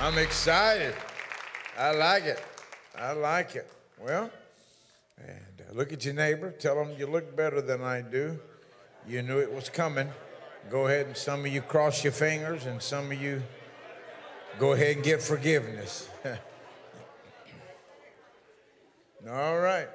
I'm 0.00 0.16
excited. 0.16 0.94
I 1.78 1.90
like 1.90 2.24
it. 2.24 2.42
I 2.98 3.12
like 3.12 3.54
it. 3.54 3.70
Well, 4.00 4.30
and 5.18 5.60
uh, 5.60 5.74
look 5.74 5.92
at 5.92 6.06
your 6.06 6.14
neighbor. 6.14 6.52
Tell 6.52 6.74
them 6.74 6.94
you 6.98 7.06
look 7.06 7.36
better 7.36 7.60
than 7.60 7.82
I 7.82 8.00
do. 8.00 8.40
You 9.06 9.20
knew 9.20 9.40
it 9.40 9.52
was 9.52 9.68
coming. 9.68 10.08
Go 10.70 10.86
ahead 10.86 11.08
and 11.08 11.14
some 11.14 11.40
of 11.40 11.48
you 11.48 11.60
cross 11.60 12.02
your 12.02 12.14
fingers, 12.14 12.64
and 12.64 12.80
some 12.80 13.12
of 13.12 13.20
you 13.20 13.42
go 14.58 14.72
ahead 14.72 14.96
and 14.96 15.04
get 15.04 15.20
forgiveness. 15.20 16.08
All 19.30 19.58
right. 19.58 19.88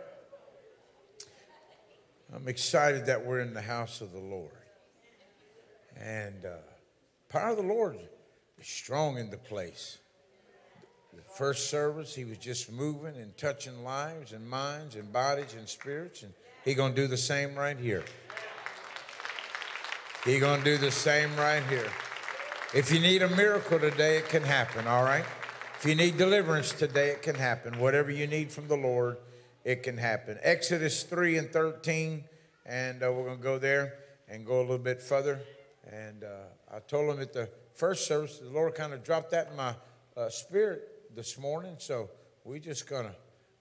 I'm 2.31 2.47
excited 2.47 3.07
that 3.07 3.25
we're 3.25 3.39
in 3.39 3.55
the 3.55 3.61
house 3.61 4.01
of 4.01 4.11
the 4.11 4.19
Lord. 4.19 4.51
And 5.99 6.45
uh, 6.45 6.57
power 7.27 7.49
of 7.49 7.57
the 7.57 7.63
Lord 7.63 7.97
strong 8.63 9.17
in 9.17 9.29
the 9.29 9.37
place. 9.37 9.97
The 11.13 11.21
first 11.21 11.69
service, 11.69 12.13
he 12.13 12.25
was 12.25 12.37
just 12.37 12.71
moving 12.71 13.15
and 13.15 13.37
touching 13.37 13.83
lives 13.83 14.33
and 14.33 14.49
minds 14.49 14.95
and 14.95 15.11
bodies 15.11 15.53
and 15.57 15.67
spirits, 15.67 16.23
and 16.23 16.33
he 16.63 16.73
gonna 16.73 16.93
do 16.93 17.07
the 17.07 17.17
same 17.17 17.55
right 17.55 17.77
here. 17.77 18.03
He 20.25 20.39
gonna 20.39 20.63
do 20.63 20.77
the 20.77 20.91
same 20.91 21.35
right 21.37 21.63
here. 21.69 21.89
If 22.73 22.91
you 22.91 22.99
need 22.99 23.21
a 23.21 23.29
miracle 23.29 23.79
today, 23.79 24.17
it 24.17 24.27
can 24.27 24.43
happen, 24.43 24.87
all 24.87 25.03
right? 25.03 25.23
If 25.77 25.85
you 25.85 25.95
need 25.95 26.17
deliverance 26.17 26.71
today, 26.71 27.09
it 27.09 27.21
can 27.21 27.35
happen. 27.35 27.79
Whatever 27.79 28.11
you 28.11 28.27
need 28.27 28.51
from 28.51 28.67
the 28.67 28.75
Lord, 28.75 29.17
it 29.63 29.83
can 29.83 29.97
happen. 29.97 30.37
Exodus 30.41 31.03
3 31.03 31.37
and 31.37 31.51
13, 31.51 32.23
and 32.65 33.03
uh, 33.03 33.11
we're 33.11 33.29
to 33.29 33.35
go 33.35 33.59
there 33.59 33.93
and 34.27 34.45
go 34.45 34.59
a 34.59 34.61
little 34.61 34.77
bit 34.77 35.01
further. 35.01 35.39
And 35.91 36.23
uh, 36.23 36.75
I 36.75 36.79
told 36.79 37.13
him 37.13 37.21
at 37.21 37.33
the 37.33 37.49
first 37.75 38.07
service, 38.07 38.39
the 38.39 38.49
Lord 38.49 38.73
kind 38.73 38.93
of 38.93 39.03
dropped 39.03 39.31
that 39.31 39.49
in 39.51 39.57
my 39.57 39.75
uh, 40.17 40.29
spirit 40.29 41.15
this 41.15 41.37
morning. 41.37 41.75
So 41.77 42.09
we're 42.43 42.59
just 42.59 42.89
gonna 42.89 43.15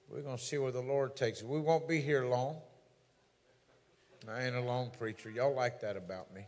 we're 0.08 0.22
gonna 0.22 0.38
see 0.38 0.58
where 0.58 0.72
the 0.72 0.80
Lord 0.80 1.16
takes 1.16 1.40
it. 1.40 1.46
We 1.46 1.60
won't 1.60 1.88
be 1.88 2.00
here 2.00 2.26
long. 2.26 2.56
I 4.30 4.44
ain't 4.44 4.56
a 4.56 4.60
long 4.60 4.90
preacher. 4.98 5.30
Y'all 5.30 5.54
like 5.54 5.80
that 5.80 5.96
about 5.96 6.34
me, 6.34 6.46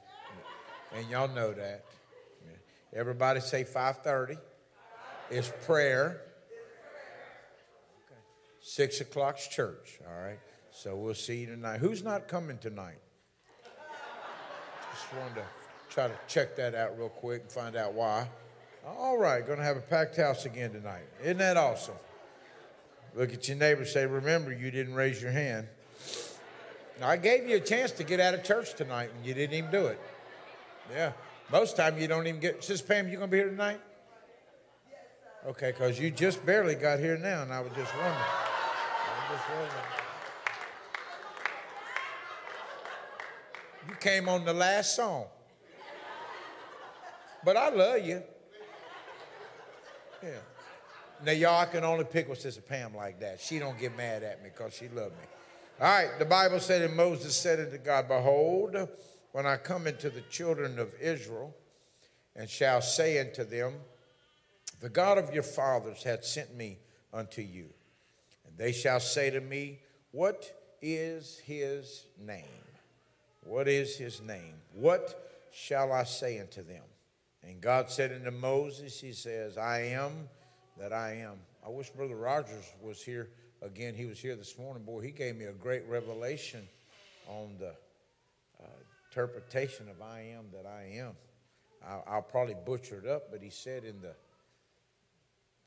and 0.94 1.08
y'all 1.10 1.28
know 1.28 1.52
that. 1.52 1.84
Everybody 2.94 3.40
say 3.40 3.64
5:30. 3.64 4.38
It's 5.30 5.52
prayer. 5.66 6.22
Six 8.60 9.00
o'clock's 9.00 9.46
church. 9.48 9.98
All 10.08 10.22
right. 10.22 10.38
So 10.72 10.96
we'll 10.96 11.14
see 11.14 11.40
you 11.40 11.46
tonight. 11.46 11.78
Who's 11.80 12.02
not 12.02 12.28
coming 12.28 12.58
tonight? 12.58 12.98
Just 14.92 15.14
wanted 15.14 15.36
to 15.36 15.65
try 15.96 16.08
to 16.08 16.14
check 16.28 16.54
that 16.56 16.74
out 16.74 16.98
real 16.98 17.08
quick 17.08 17.40
and 17.40 17.50
find 17.50 17.74
out 17.74 17.94
why. 17.94 18.28
All 18.86 19.16
right, 19.16 19.44
going 19.44 19.58
to 19.58 19.64
have 19.64 19.78
a 19.78 19.80
packed 19.80 20.18
house 20.18 20.44
again 20.44 20.70
tonight. 20.70 21.06
Isn't 21.22 21.38
that 21.38 21.56
awesome? 21.56 21.94
Look 23.14 23.32
at 23.32 23.48
your 23.48 23.56
neighbor 23.56 23.86
say, 23.86 24.04
Remember, 24.04 24.52
you 24.52 24.70
didn't 24.70 24.92
raise 24.92 25.22
your 25.22 25.30
hand. 25.30 25.68
Now, 27.00 27.08
I 27.08 27.16
gave 27.16 27.48
you 27.48 27.56
a 27.56 27.60
chance 27.60 27.92
to 27.92 28.04
get 28.04 28.20
out 28.20 28.34
of 28.34 28.44
church 28.44 28.74
tonight, 28.74 29.08
and 29.16 29.24
you 29.24 29.32
didn't 29.32 29.56
even 29.56 29.70
do 29.70 29.86
it. 29.86 29.98
Yeah. 30.92 31.12
Most 31.50 31.78
time 31.78 31.98
you 31.98 32.08
don't 32.08 32.26
even 32.26 32.40
get. 32.40 32.62
Sister 32.62 32.86
Pam, 32.86 33.08
you 33.08 33.16
going 33.16 33.30
to 33.30 33.32
be 33.32 33.38
here 33.38 33.48
tonight? 33.48 33.80
Okay, 35.46 35.72
because 35.72 35.98
you 35.98 36.10
just 36.10 36.44
barely 36.44 36.74
got 36.74 36.98
here 36.98 37.16
now, 37.16 37.40
and 37.40 37.50
I 37.50 37.60
was 37.60 37.72
just 37.72 37.94
wondering. 37.94 38.14
I 38.14 39.30
was 39.30 39.38
just 39.38 39.48
wondering. 39.48 39.70
You 43.88 43.94
came 43.94 44.28
on 44.28 44.44
the 44.44 44.52
last 44.52 44.94
song. 44.94 45.24
But 47.46 47.56
I 47.56 47.68
love 47.68 48.04
you. 48.04 48.24
Yeah. 50.20 50.30
Now, 51.24 51.30
y'all, 51.30 51.60
I 51.60 51.66
can 51.66 51.84
only 51.84 52.04
pick 52.04 52.28
with 52.28 52.40
Sister 52.40 52.60
Pam 52.60 52.92
like 52.96 53.20
that. 53.20 53.40
She 53.40 53.60
don't 53.60 53.78
get 53.78 53.96
mad 53.96 54.24
at 54.24 54.42
me 54.42 54.50
because 54.52 54.74
she 54.74 54.88
loved 54.88 55.12
me. 55.12 55.28
All 55.80 55.86
right, 55.86 56.18
the 56.18 56.24
Bible 56.24 56.58
said, 56.58 56.82
and 56.82 56.96
Moses 56.96 57.36
said 57.36 57.60
unto 57.60 57.78
God, 57.78 58.08
Behold, 58.08 58.88
when 59.30 59.46
I 59.46 59.58
come 59.58 59.86
into 59.86 60.10
the 60.10 60.22
children 60.22 60.80
of 60.80 60.92
Israel, 61.00 61.54
and 62.34 62.50
shall 62.50 62.82
say 62.82 63.20
unto 63.20 63.44
them, 63.44 63.74
The 64.80 64.88
God 64.88 65.16
of 65.16 65.32
your 65.32 65.44
fathers 65.44 66.02
hath 66.02 66.24
sent 66.24 66.56
me 66.56 66.78
unto 67.14 67.42
you. 67.42 67.68
And 68.44 68.58
they 68.58 68.72
shall 68.72 68.98
say 68.98 69.30
to 69.30 69.40
me, 69.40 69.78
What 70.10 70.52
is 70.82 71.38
his 71.38 72.06
name? 72.18 72.42
What 73.44 73.68
is 73.68 73.96
his 73.96 74.20
name? 74.20 74.54
What 74.74 75.30
shall 75.52 75.92
I 75.92 76.02
say 76.02 76.40
unto 76.40 76.64
them? 76.64 76.82
And 77.46 77.60
God 77.60 77.90
said 77.90 78.12
unto 78.12 78.30
Moses, 78.30 79.00
He 79.00 79.12
says, 79.12 79.56
I 79.56 79.80
am 79.80 80.28
that 80.78 80.92
I 80.92 81.14
am. 81.14 81.38
I 81.64 81.70
wish 81.70 81.90
Brother 81.90 82.16
Rogers 82.16 82.72
was 82.82 83.02
here 83.02 83.30
again. 83.62 83.94
He 83.94 84.06
was 84.06 84.18
here 84.18 84.36
this 84.36 84.58
morning. 84.58 84.82
Boy, 84.82 85.00
he 85.00 85.10
gave 85.10 85.36
me 85.36 85.44
a 85.44 85.52
great 85.52 85.86
revelation 85.88 86.66
on 87.28 87.56
the 87.58 87.70
uh, 88.60 88.66
interpretation 89.10 89.88
of 89.88 90.02
I 90.02 90.34
am 90.36 90.46
that 90.52 90.66
I 90.66 90.98
am. 90.98 91.12
I'll, 91.86 92.04
I'll 92.08 92.22
probably 92.22 92.56
butcher 92.66 93.00
it 93.04 93.08
up, 93.08 93.30
but 93.30 93.42
he 93.42 93.50
said 93.50 93.84
in 93.84 94.00
the 94.00 94.14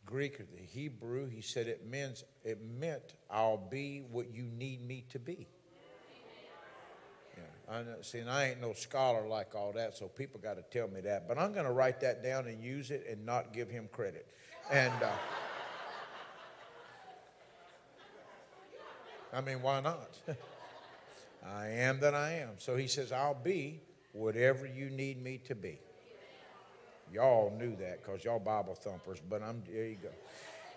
Greek 0.06 0.40
or 0.40 0.46
the 0.56 0.64
Hebrew, 0.64 1.30
he 1.30 1.42
said 1.42 1.68
it 1.68 1.88
means 1.90 2.24
it 2.44 2.60
meant 2.62 3.14
I'll 3.30 3.58
be 3.58 4.04
what 4.12 4.34
you 4.34 4.44
need 4.44 4.86
me 4.86 5.06
to 5.12 5.20
be. 5.20 5.48
I 7.72 7.84
know, 7.84 8.02
see, 8.02 8.18
and 8.20 8.30
I 8.30 8.48
ain't 8.48 8.62
no 8.62 8.74
scholar 8.74 9.28
like 9.28 9.54
all 9.54 9.72
that, 9.74 9.96
so 9.96 10.08
people 10.08 10.40
got 10.40 10.56
to 10.56 10.64
tell 10.64 10.88
me 10.88 11.02
that. 11.02 11.28
But 11.28 11.38
I'm 11.38 11.54
going 11.54 11.66
to 11.66 11.72
write 11.72 12.00
that 12.02 12.24
down 12.24 12.48
and 12.48 12.64
use 12.64 12.90
it 12.90 13.06
and 13.08 13.24
not 13.26 13.54
give 13.54 13.70
him 13.70 13.88
credit. 13.92 14.26
And 14.72 14.94
uh, 15.04 15.12
I 19.34 19.42
mean, 19.42 19.62
why 19.62 19.82
not? 19.82 20.18
I 21.46 21.68
am 21.68 22.00
that 22.00 22.16
I 22.16 22.34
am. 22.34 22.54
So 22.58 22.76
he 22.76 22.88
says, 22.88 23.12
I'll 23.12 23.36
be 23.36 23.82
whatever 24.14 24.66
you 24.66 24.90
need 24.90 25.24
me 25.24 25.40
to 25.48 25.54
be. 25.54 25.80
Y'all 27.14 27.56
knew 27.58 27.76
that 27.76 28.04
because 28.04 28.24
y'all 28.24 28.40
Bible 28.40 28.76
thumpers, 28.76 29.20
but 29.28 29.44
I'm 29.44 29.64
there 29.72 29.86
you 29.86 29.98
go. 30.02 30.10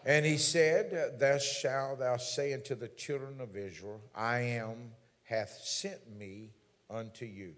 And 0.04 0.26
he 0.26 0.36
said, 0.36 1.18
Thus 1.18 1.42
shalt 1.42 2.00
thou 2.00 2.16
say 2.16 2.52
unto 2.52 2.74
the 2.74 2.88
children 2.88 3.40
of 3.40 3.56
Israel, 3.56 4.00
I 4.14 4.40
am 4.40 4.92
hath 5.24 5.60
sent 5.62 6.18
me 6.18 6.50
unto 6.92 7.24
you. 7.24 7.54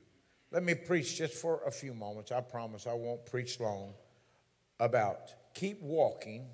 Let 0.51 0.63
me 0.63 0.75
preach 0.75 1.17
just 1.17 1.35
for 1.35 1.61
a 1.67 1.71
few 1.71 1.95
moments. 1.95 2.31
I 2.31 2.41
promise 2.41 2.87
I 2.87 2.93
won't 2.93 3.27
preach 3.27 3.59
long 3.59 3.95
about 4.79 5.35
keep 5.55 5.83
walking. 5.83 6.47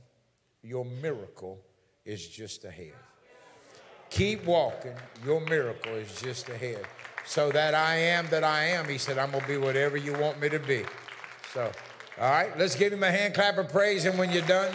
Your 0.63 0.85
miracle 0.85 1.61
is 2.05 2.27
just 2.27 2.65
ahead. 2.65 2.95
Keep 4.11 4.45
walking. 4.45 4.95
Your 5.25 5.41
miracle 5.41 5.95
is 5.95 6.21
just 6.21 6.49
ahead. 6.49 6.85
So 7.25 7.51
that 7.53 7.75
I 7.75 7.97
am 7.97 8.27
that 8.29 8.43
I 8.45 8.65
am, 8.65 8.89
he 8.89 8.99
said, 8.99 9.19
I'm 9.19 9.31
going 9.31 9.43
to 9.43 9.49
be 9.49 9.57
whatever 9.57 9.97
you 9.97 10.15
want 10.15 10.41
me 10.41 10.49
to 10.49 10.59
be. 10.59 10.85
So, 11.53 11.71
all 12.19 12.31
right, 12.31 12.59
let's 12.59 12.75
give 12.75 12.93
him 12.93 13.03
a 13.03 13.11
hand 13.11 13.35
clap 13.35 13.59
of 13.59 13.69
praise. 13.69 14.05
And 14.05 14.19
when 14.19 14.33
you're 14.33 14.43
done, 14.43 14.75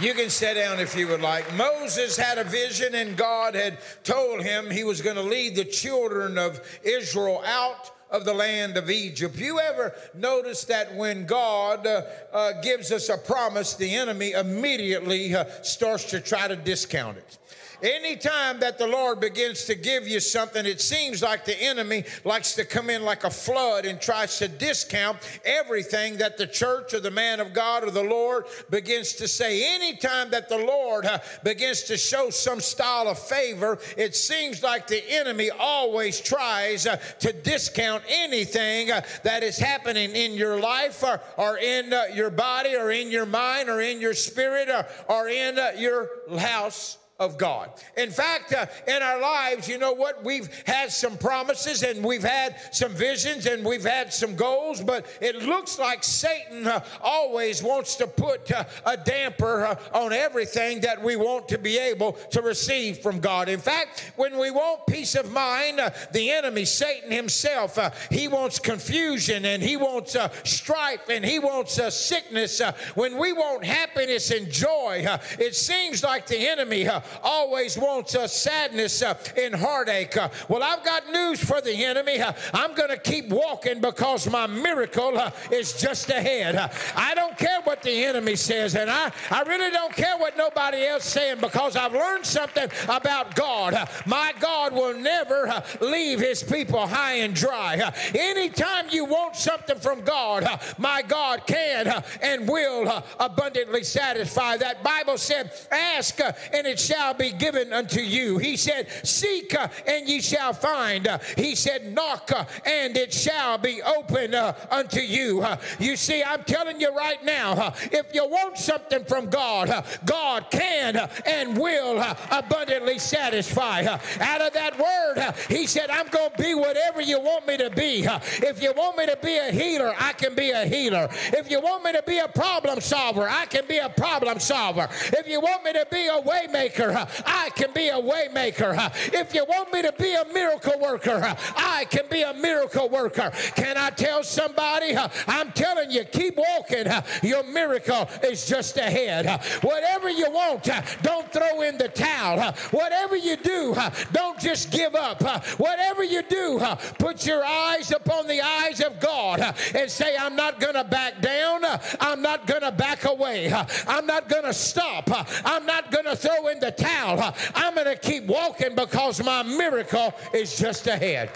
You 0.00 0.14
can 0.14 0.30
sit 0.30 0.54
down 0.54 0.80
if 0.80 0.96
you 0.96 1.08
would 1.08 1.20
like. 1.20 1.54
Moses 1.56 2.16
had 2.16 2.38
a 2.38 2.44
vision, 2.44 2.94
and 2.94 3.18
God 3.18 3.54
had 3.54 3.76
told 4.02 4.42
him 4.42 4.70
he 4.70 4.82
was 4.82 5.02
going 5.02 5.16
to 5.16 5.22
lead 5.22 5.56
the 5.56 5.64
children 5.64 6.38
of 6.38 6.58
Israel 6.82 7.42
out 7.44 7.90
of 8.10 8.24
the 8.24 8.32
land 8.32 8.78
of 8.78 8.88
Egypt. 8.88 9.36
You 9.36 9.60
ever 9.60 9.92
notice 10.14 10.64
that 10.64 10.94
when 10.94 11.26
God 11.26 11.86
uh, 11.86 12.02
uh, 12.32 12.62
gives 12.62 12.90
us 12.92 13.10
a 13.10 13.18
promise, 13.18 13.74
the 13.74 13.94
enemy 13.94 14.32
immediately 14.32 15.34
uh, 15.34 15.44
starts 15.60 16.04
to 16.04 16.20
try 16.20 16.48
to 16.48 16.56
discount 16.56 17.18
it? 17.18 17.38
Anytime 17.82 18.60
that 18.60 18.78
the 18.78 18.86
Lord 18.86 19.20
begins 19.20 19.64
to 19.64 19.74
give 19.74 20.06
you 20.06 20.20
something, 20.20 20.66
it 20.66 20.80
seems 20.80 21.22
like 21.22 21.44
the 21.44 21.60
enemy 21.60 22.04
likes 22.24 22.54
to 22.54 22.64
come 22.64 22.90
in 22.90 23.02
like 23.02 23.24
a 23.24 23.30
flood 23.30 23.84
and 23.84 24.00
tries 24.00 24.38
to 24.38 24.48
discount 24.48 25.18
everything 25.44 26.18
that 26.18 26.36
the 26.36 26.46
church 26.46 26.94
or 26.94 27.00
the 27.00 27.10
man 27.10 27.40
of 27.40 27.52
God 27.52 27.84
or 27.84 27.90
the 27.90 28.02
Lord 28.02 28.44
begins 28.68 29.14
to 29.14 29.28
say. 29.28 29.74
Anytime 29.74 30.30
that 30.30 30.48
the 30.48 30.58
Lord 30.58 31.06
begins 31.42 31.82
to 31.84 31.96
show 31.96 32.30
some 32.30 32.60
style 32.60 33.08
of 33.08 33.18
favor, 33.18 33.78
it 33.96 34.14
seems 34.14 34.62
like 34.62 34.86
the 34.86 35.02
enemy 35.10 35.50
always 35.50 36.20
tries 36.20 36.86
uh, 36.86 36.96
to 37.20 37.32
discount 37.32 38.02
anything 38.08 38.90
uh, 38.90 39.02
that 39.24 39.42
is 39.42 39.58
happening 39.58 40.10
in 40.14 40.32
your 40.32 40.60
life 40.60 41.02
or, 41.02 41.20
or 41.36 41.58
in 41.58 41.92
uh, 41.92 42.04
your 42.14 42.30
body 42.30 42.76
or 42.76 42.90
in 42.90 43.10
your 43.10 43.26
mind 43.26 43.68
or 43.68 43.80
in 43.80 44.00
your 44.00 44.14
spirit 44.14 44.68
or, 44.68 44.86
or 45.08 45.28
in 45.28 45.58
your 45.78 46.08
house 46.38 46.98
of 47.20 47.36
God. 47.36 47.70
In 47.98 48.10
fact, 48.10 48.54
uh, 48.54 48.64
in 48.88 49.02
our 49.02 49.20
lives, 49.20 49.68
you 49.68 49.76
know 49.76 49.92
what? 49.92 50.24
We've 50.24 50.48
had 50.64 50.90
some 50.90 51.18
promises 51.18 51.82
and 51.82 52.02
we've 52.02 52.24
had 52.24 52.56
some 52.72 52.92
visions 52.92 53.44
and 53.44 53.62
we've 53.62 53.84
had 53.84 54.10
some 54.12 54.34
goals, 54.34 54.80
but 54.80 55.06
it 55.20 55.36
looks 55.42 55.78
like 55.78 56.02
Satan 56.02 56.66
uh, 56.66 56.82
always 57.02 57.62
wants 57.62 57.96
to 57.96 58.06
put 58.06 58.50
uh, 58.50 58.64
a 58.86 58.96
damper 58.96 59.66
uh, 59.66 59.76
on 59.92 60.14
everything 60.14 60.80
that 60.80 61.00
we 61.02 61.16
want 61.16 61.46
to 61.48 61.58
be 61.58 61.78
able 61.78 62.12
to 62.30 62.40
receive 62.40 62.98
from 62.98 63.20
God. 63.20 63.50
In 63.50 63.60
fact, 63.60 64.12
when 64.16 64.38
we 64.38 64.50
want 64.50 64.86
peace 64.86 65.14
of 65.14 65.30
mind, 65.30 65.78
uh, 65.78 65.90
the 66.12 66.30
enemy, 66.30 66.64
Satan 66.64 67.12
himself, 67.12 67.76
uh, 67.76 67.90
he 68.10 68.28
wants 68.28 68.58
confusion 68.58 69.44
and 69.44 69.62
he 69.62 69.76
wants 69.76 70.16
strife 70.44 71.10
and 71.10 71.22
he 71.22 71.38
wants 71.38 71.78
sickness. 71.94 72.62
when 72.94 73.18
we 73.18 73.34
want 73.34 73.62
happiness 73.62 74.30
and 74.30 74.50
joy, 74.50 75.06
it 75.38 75.54
seems 75.54 76.02
like 76.02 76.26
the 76.26 76.48
enemy 76.48 76.88
always 77.22 77.76
wants 77.76 78.14
uh, 78.14 78.26
sadness 78.26 79.02
uh, 79.02 79.14
and 79.36 79.54
heartache. 79.54 80.16
Uh, 80.16 80.28
well, 80.48 80.62
I've 80.62 80.84
got 80.84 81.10
news 81.10 81.42
for 81.42 81.60
the 81.60 81.84
enemy. 81.84 82.20
Uh, 82.20 82.32
I'm 82.54 82.74
going 82.74 82.90
to 82.90 82.96
keep 82.96 83.28
walking 83.28 83.80
because 83.80 84.28
my 84.30 84.46
miracle 84.46 85.18
uh, 85.18 85.30
is 85.50 85.80
just 85.80 86.08
ahead. 86.10 86.56
Uh, 86.56 86.68
I 86.94 87.14
don't 87.14 87.36
care 87.36 87.60
what 87.64 87.82
the 87.82 88.04
enemy 88.04 88.36
says, 88.36 88.74
and 88.74 88.90
I, 88.90 89.12
I 89.30 89.42
really 89.42 89.70
don't 89.70 89.92
care 89.92 90.16
what 90.18 90.36
nobody 90.36 90.86
else 90.86 91.04
saying 91.04 91.38
because 91.40 91.76
I've 91.76 91.92
learned 91.92 92.26
something 92.26 92.68
about 92.84 93.34
God. 93.34 93.88
my 94.06 94.32
God 94.40 94.72
will 94.72 94.94
never 94.94 95.62
leave 95.80 96.20
his 96.20 96.42
people 96.42 96.86
high 96.86 97.14
and 97.14 97.34
dry. 97.34 97.92
anytime 98.14 98.86
you 98.90 99.04
want 99.04 99.36
something 99.36 99.76
from 99.76 100.02
God, 100.02 100.46
my 100.78 101.02
God 101.02 101.46
can 101.46 102.02
and 102.22 102.48
will 102.48 103.04
abundantly 103.18 103.84
satisfy. 103.84 104.56
That 104.56 104.82
Bible 104.82 105.18
said, 105.18 105.52
Ask 105.70 106.20
and 106.52 106.66
it 106.66 106.78
shall 106.78 106.99
shall 107.00 107.14
be 107.14 107.32
given 107.32 107.72
unto 107.72 108.00
you. 108.00 108.36
He 108.36 108.56
said, 108.56 108.86
Seek 109.04 109.54
uh, 109.54 109.68
and 109.86 110.06
ye 110.06 110.20
shall 110.20 110.52
find. 110.52 111.08
Uh, 111.08 111.18
he 111.36 111.54
said, 111.54 111.94
Knock 111.94 112.30
uh, 112.30 112.44
and 112.66 112.94
it 112.96 113.12
shall 113.12 113.56
be 113.56 113.80
open 113.82 114.34
uh, 114.34 114.54
unto 114.70 115.00
you. 115.00 115.40
Uh, 115.40 115.56
you 115.78 115.96
see, 115.96 116.22
I'm 116.22 116.44
telling 116.44 116.78
you 116.78 116.94
right 116.94 117.22
now, 117.24 117.52
uh, 117.52 117.74
if 117.90 118.14
you 118.14 118.26
want 118.26 118.58
something 118.58 119.04
from 119.04 119.30
God, 119.30 119.84
God 120.04 120.46
can 120.50 121.08
and 121.24 121.56
will 121.56 122.04
abundantly 122.30 122.98
satisfy. 122.98 123.84
Out 123.84 124.40
of 124.42 124.52
that 124.52 124.78
word, 124.78 125.34
He 125.48 125.66
said, 125.66 125.88
I'm 125.88 126.08
going 126.08 126.30
to 126.32 126.42
be 126.42 126.54
whatever 126.54 127.00
you 127.00 127.18
want 127.18 127.46
me 127.46 127.56
to 127.56 127.70
be. 127.70 128.06
If 128.42 128.62
you 128.62 128.72
want 128.76 128.98
me 128.98 129.06
to 129.06 129.18
be 129.22 129.38
a 129.38 129.50
healer, 129.50 129.94
I 129.98 130.12
can 130.12 130.34
be 130.34 130.50
a 130.50 130.66
healer. 130.66 131.08
If 131.32 131.50
you 131.50 131.60
want 131.60 131.82
me 131.82 131.92
to 131.92 132.02
be 132.06 132.18
a 132.18 132.28
problem 132.28 132.80
solver, 132.80 133.26
I 133.26 133.46
can 133.46 133.66
be 133.66 133.78
a 133.78 133.88
problem 133.88 134.38
solver. 134.38 134.88
If 135.12 135.26
you 135.26 135.40
want 135.40 135.64
me 135.64 135.72
to 135.72 135.86
be 135.90 136.06
a 136.06 136.20
waymaker, 136.20 136.89
I 136.92 137.50
can 137.54 137.72
be 137.72 137.88
a 137.88 137.94
waymaker. 137.94 138.90
If 139.12 139.34
you 139.34 139.44
want 139.44 139.72
me 139.72 139.82
to 139.82 139.92
be 139.92 140.14
a 140.14 140.24
miracle 140.32 140.78
worker, 140.80 141.36
I 141.56 141.86
can 141.90 142.04
be 142.10 142.22
a 142.22 142.34
miracle 142.34 142.88
worker. 142.88 143.30
Can 143.54 143.76
I 143.76 143.90
tell 143.90 144.22
somebody? 144.22 144.96
I'm 145.26 145.52
telling 145.52 145.90
you, 145.90 146.04
keep 146.04 146.36
walking. 146.36 146.86
Your 147.22 147.42
miracle 147.44 148.08
is 148.22 148.46
just 148.46 148.76
ahead. 148.76 149.26
Whatever 149.62 150.10
you 150.10 150.30
want, 150.30 150.68
don't 151.02 151.32
throw 151.32 151.62
in 151.62 151.78
the 151.78 151.88
towel. 151.88 152.52
Whatever 152.70 153.16
you 153.16 153.36
do, 153.36 153.76
don't 154.12 154.38
just 154.38 154.70
give 154.70 154.94
up. 154.94 155.22
Whatever 155.58 156.04
you 156.04 156.22
do, 156.22 156.60
put 156.98 157.26
your 157.26 157.44
eyes 157.44 157.90
upon 157.90 158.26
the 158.26 158.40
eyes 158.40 158.80
of 158.80 159.00
God 159.00 159.54
and 159.74 159.90
say, 159.90 160.16
I'm 160.18 160.36
not 160.36 160.60
going 160.60 160.74
to 160.74 160.84
back 160.84 161.20
down. 161.20 161.62
I'm 162.00 162.22
not 162.22 162.46
going 162.46 162.62
to 162.62 162.72
back 162.72 163.04
away. 163.04 163.52
I'm 163.86 164.06
not 164.06 164.28
going 164.28 164.44
to 164.44 164.54
stop. 164.54 165.10
I'm 165.44 165.66
not 165.66 165.90
going 165.90 166.04
to 166.04 166.16
throw 166.16 166.48
in 166.48 166.60
the 166.60 166.72
towel. 166.80 167.34
I'm 167.54 167.74
going 167.74 167.86
to 167.86 167.96
keep 167.96 168.24
walking 168.26 168.74
because 168.74 169.22
my 169.22 169.42
miracle 169.42 170.14
is 170.32 170.56
just 170.56 170.86
ahead. 170.86 171.30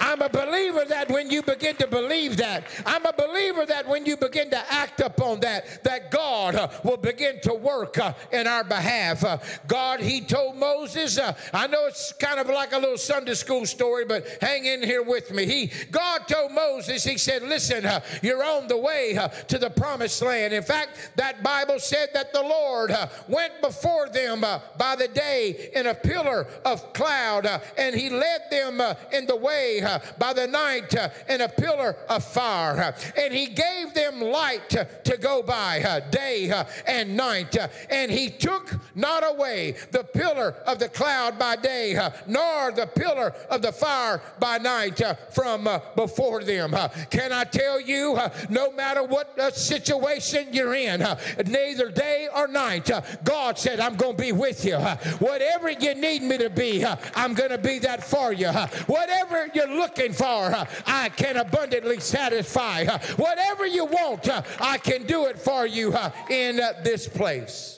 I'm 0.00 0.22
a 0.22 0.28
believer 0.28 0.84
that 0.84 1.10
when 1.10 1.30
you 1.30 1.42
begin 1.42 1.76
to 1.76 1.86
believe 1.86 2.36
that, 2.36 2.64
I'm 2.86 3.04
a 3.04 3.12
believer 3.12 3.66
that 3.66 3.86
when 3.86 4.06
you 4.06 4.16
begin 4.16 4.50
to 4.50 4.72
act 4.72 5.00
upon 5.00 5.40
that, 5.40 5.82
that 5.84 6.10
God 6.10 6.54
uh, 6.54 6.68
will 6.84 6.96
begin 6.96 7.40
to 7.40 7.54
work 7.78 7.98
uh, 7.98 8.12
in 8.32 8.46
our 8.46 8.64
behalf. 8.64 9.24
Uh, 9.24 9.38
God, 9.66 10.00
He 10.00 10.20
told 10.20 10.56
Moses, 10.56 11.18
uh, 11.18 11.34
I 11.52 11.66
know 11.66 11.86
it's 11.86 12.12
kind 12.12 12.40
of 12.40 12.48
like 12.48 12.72
a 12.72 12.78
little 12.78 12.98
Sunday 12.98 13.34
school 13.34 13.66
story, 13.66 14.04
but 14.04 14.26
hang 14.40 14.66
in 14.66 14.82
here 14.82 15.02
with 15.02 15.30
me. 15.32 15.46
He, 15.46 15.70
God 15.90 16.26
told 16.26 16.52
Moses, 16.52 17.04
He 17.04 17.18
said, 17.18 17.42
Listen, 17.42 17.86
uh, 17.86 18.00
you're 18.22 18.42
on 18.42 18.66
the 18.66 18.76
way 18.76 19.16
uh, 19.16 19.28
to 19.28 19.58
the 19.58 19.70
promised 19.70 20.20
land. 20.22 20.52
In 20.52 20.62
fact, 20.62 21.12
that 21.16 21.42
Bible 21.42 21.78
said 21.78 22.08
that 22.14 22.32
the 22.32 22.42
Lord 22.42 22.90
uh, 22.90 23.08
went 23.28 23.60
before 23.60 24.08
them 24.08 24.40
by 24.40 24.96
the 24.96 25.08
day 25.08 25.70
in 25.74 25.86
a 25.86 25.94
pillar 25.94 26.46
of 26.64 26.92
cloud, 26.92 27.46
and 27.76 27.94
He 27.94 28.10
led 28.10 28.42
them 28.50 28.80
in 29.12 29.26
the 29.26 29.36
way 29.36 29.80
by 30.18 30.32
the 30.32 30.46
night 30.46 30.94
in 31.28 31.40
a 31.40 31.48
pillar 31.48 31.96
of 32.08 32.24
fire. 32.24 32.94
And 33.16 33.32
he 33.32 33.46
gave 33.46 33.94
them 33.94 34.20
light 34.20 34.68
to 34.70 35.16
go 35.20 35.42
by 35.42 36.02
day 36.10 36.52
and 36.86 37.16
night. 37.16 37.56
And 37.90 38.10
he 38.10 38.30
took 38.30 38.74
not 38.94 39.22
away 39.26 39.76
the 39.90 40.04
pillar 40.04 40.54
of 40.66 40.78
the 40.78 40.88
cloud 40.88 41.38
by 41.38 41.56
day, 41.56 41.96
uh, 41.96 42.10
nor 42.26 42.72
the 42.72 42.86
pillar 42.86 43.34
of 43.50 43.62
the 43.62 43.72
fire 43.72 44.22
by 44.38 44.58
night 44.58 45.00
uh, 45.00 45.14
from 45.30 45.66
uh, 45.66 45.80
before 45.96 46.42
them. 46.42 46.74
Can 47.10 47.32
I 47.32 47.44
tell 47.44 47.80
you, 47.80 48.18
no 48.48 48.72
matter 48.72 49.02
what 49.02 49.36
situation 49.54 50.48
you're 50.52 50.74
in, 50.74 51.00
neither 51.46 51.90
day 51.90 52.28
or 52.34 52.48
night, 52.48 52.90
God 53.24 53.58
said, 53.58 53.80
I'm 53.80 53.96
going 53.96 54.16
to 54.16 54.22
be 54.22 54.32
with 54.32 54.64
you. 54.64 54.78
Whatever 55.18 55.70
you 55.70 55.94
need 55.94 56.22
me 56.22 56.38
to 56.38 56.50
be, 56.50 56.84
I'm 57.14 57.34
going 57.34 57.50
to 57.50 57.58
be 57.58 57.78
that 57.80 58.04
for 58.04 58.32
you. 58.32 58.48
Whatever 58.86 59.48
you're 59.54 59.74
looking 59.74 60.12
for, 60.12 60.26
uh, 60.26 60.66
I 60.86 61.08
can 61.10 61.36
abundantly 61.36 62.00
satisfy. 62.00 62.84
Uh, 62.84 62.98
whatever 63.16 63.66
you 63.66 63.84
want, 63.84 64.28
uh, 64.28 64.42
I 64.60 64.78
can 64.78 65.04
do 65.06 65.26
it 65.26 65.38
for 65.38 65.66
you 65.66 65.94
in 66.30 66.56
this 66.82 67.08
place 67.08 67.47
lives. 67.48 67.77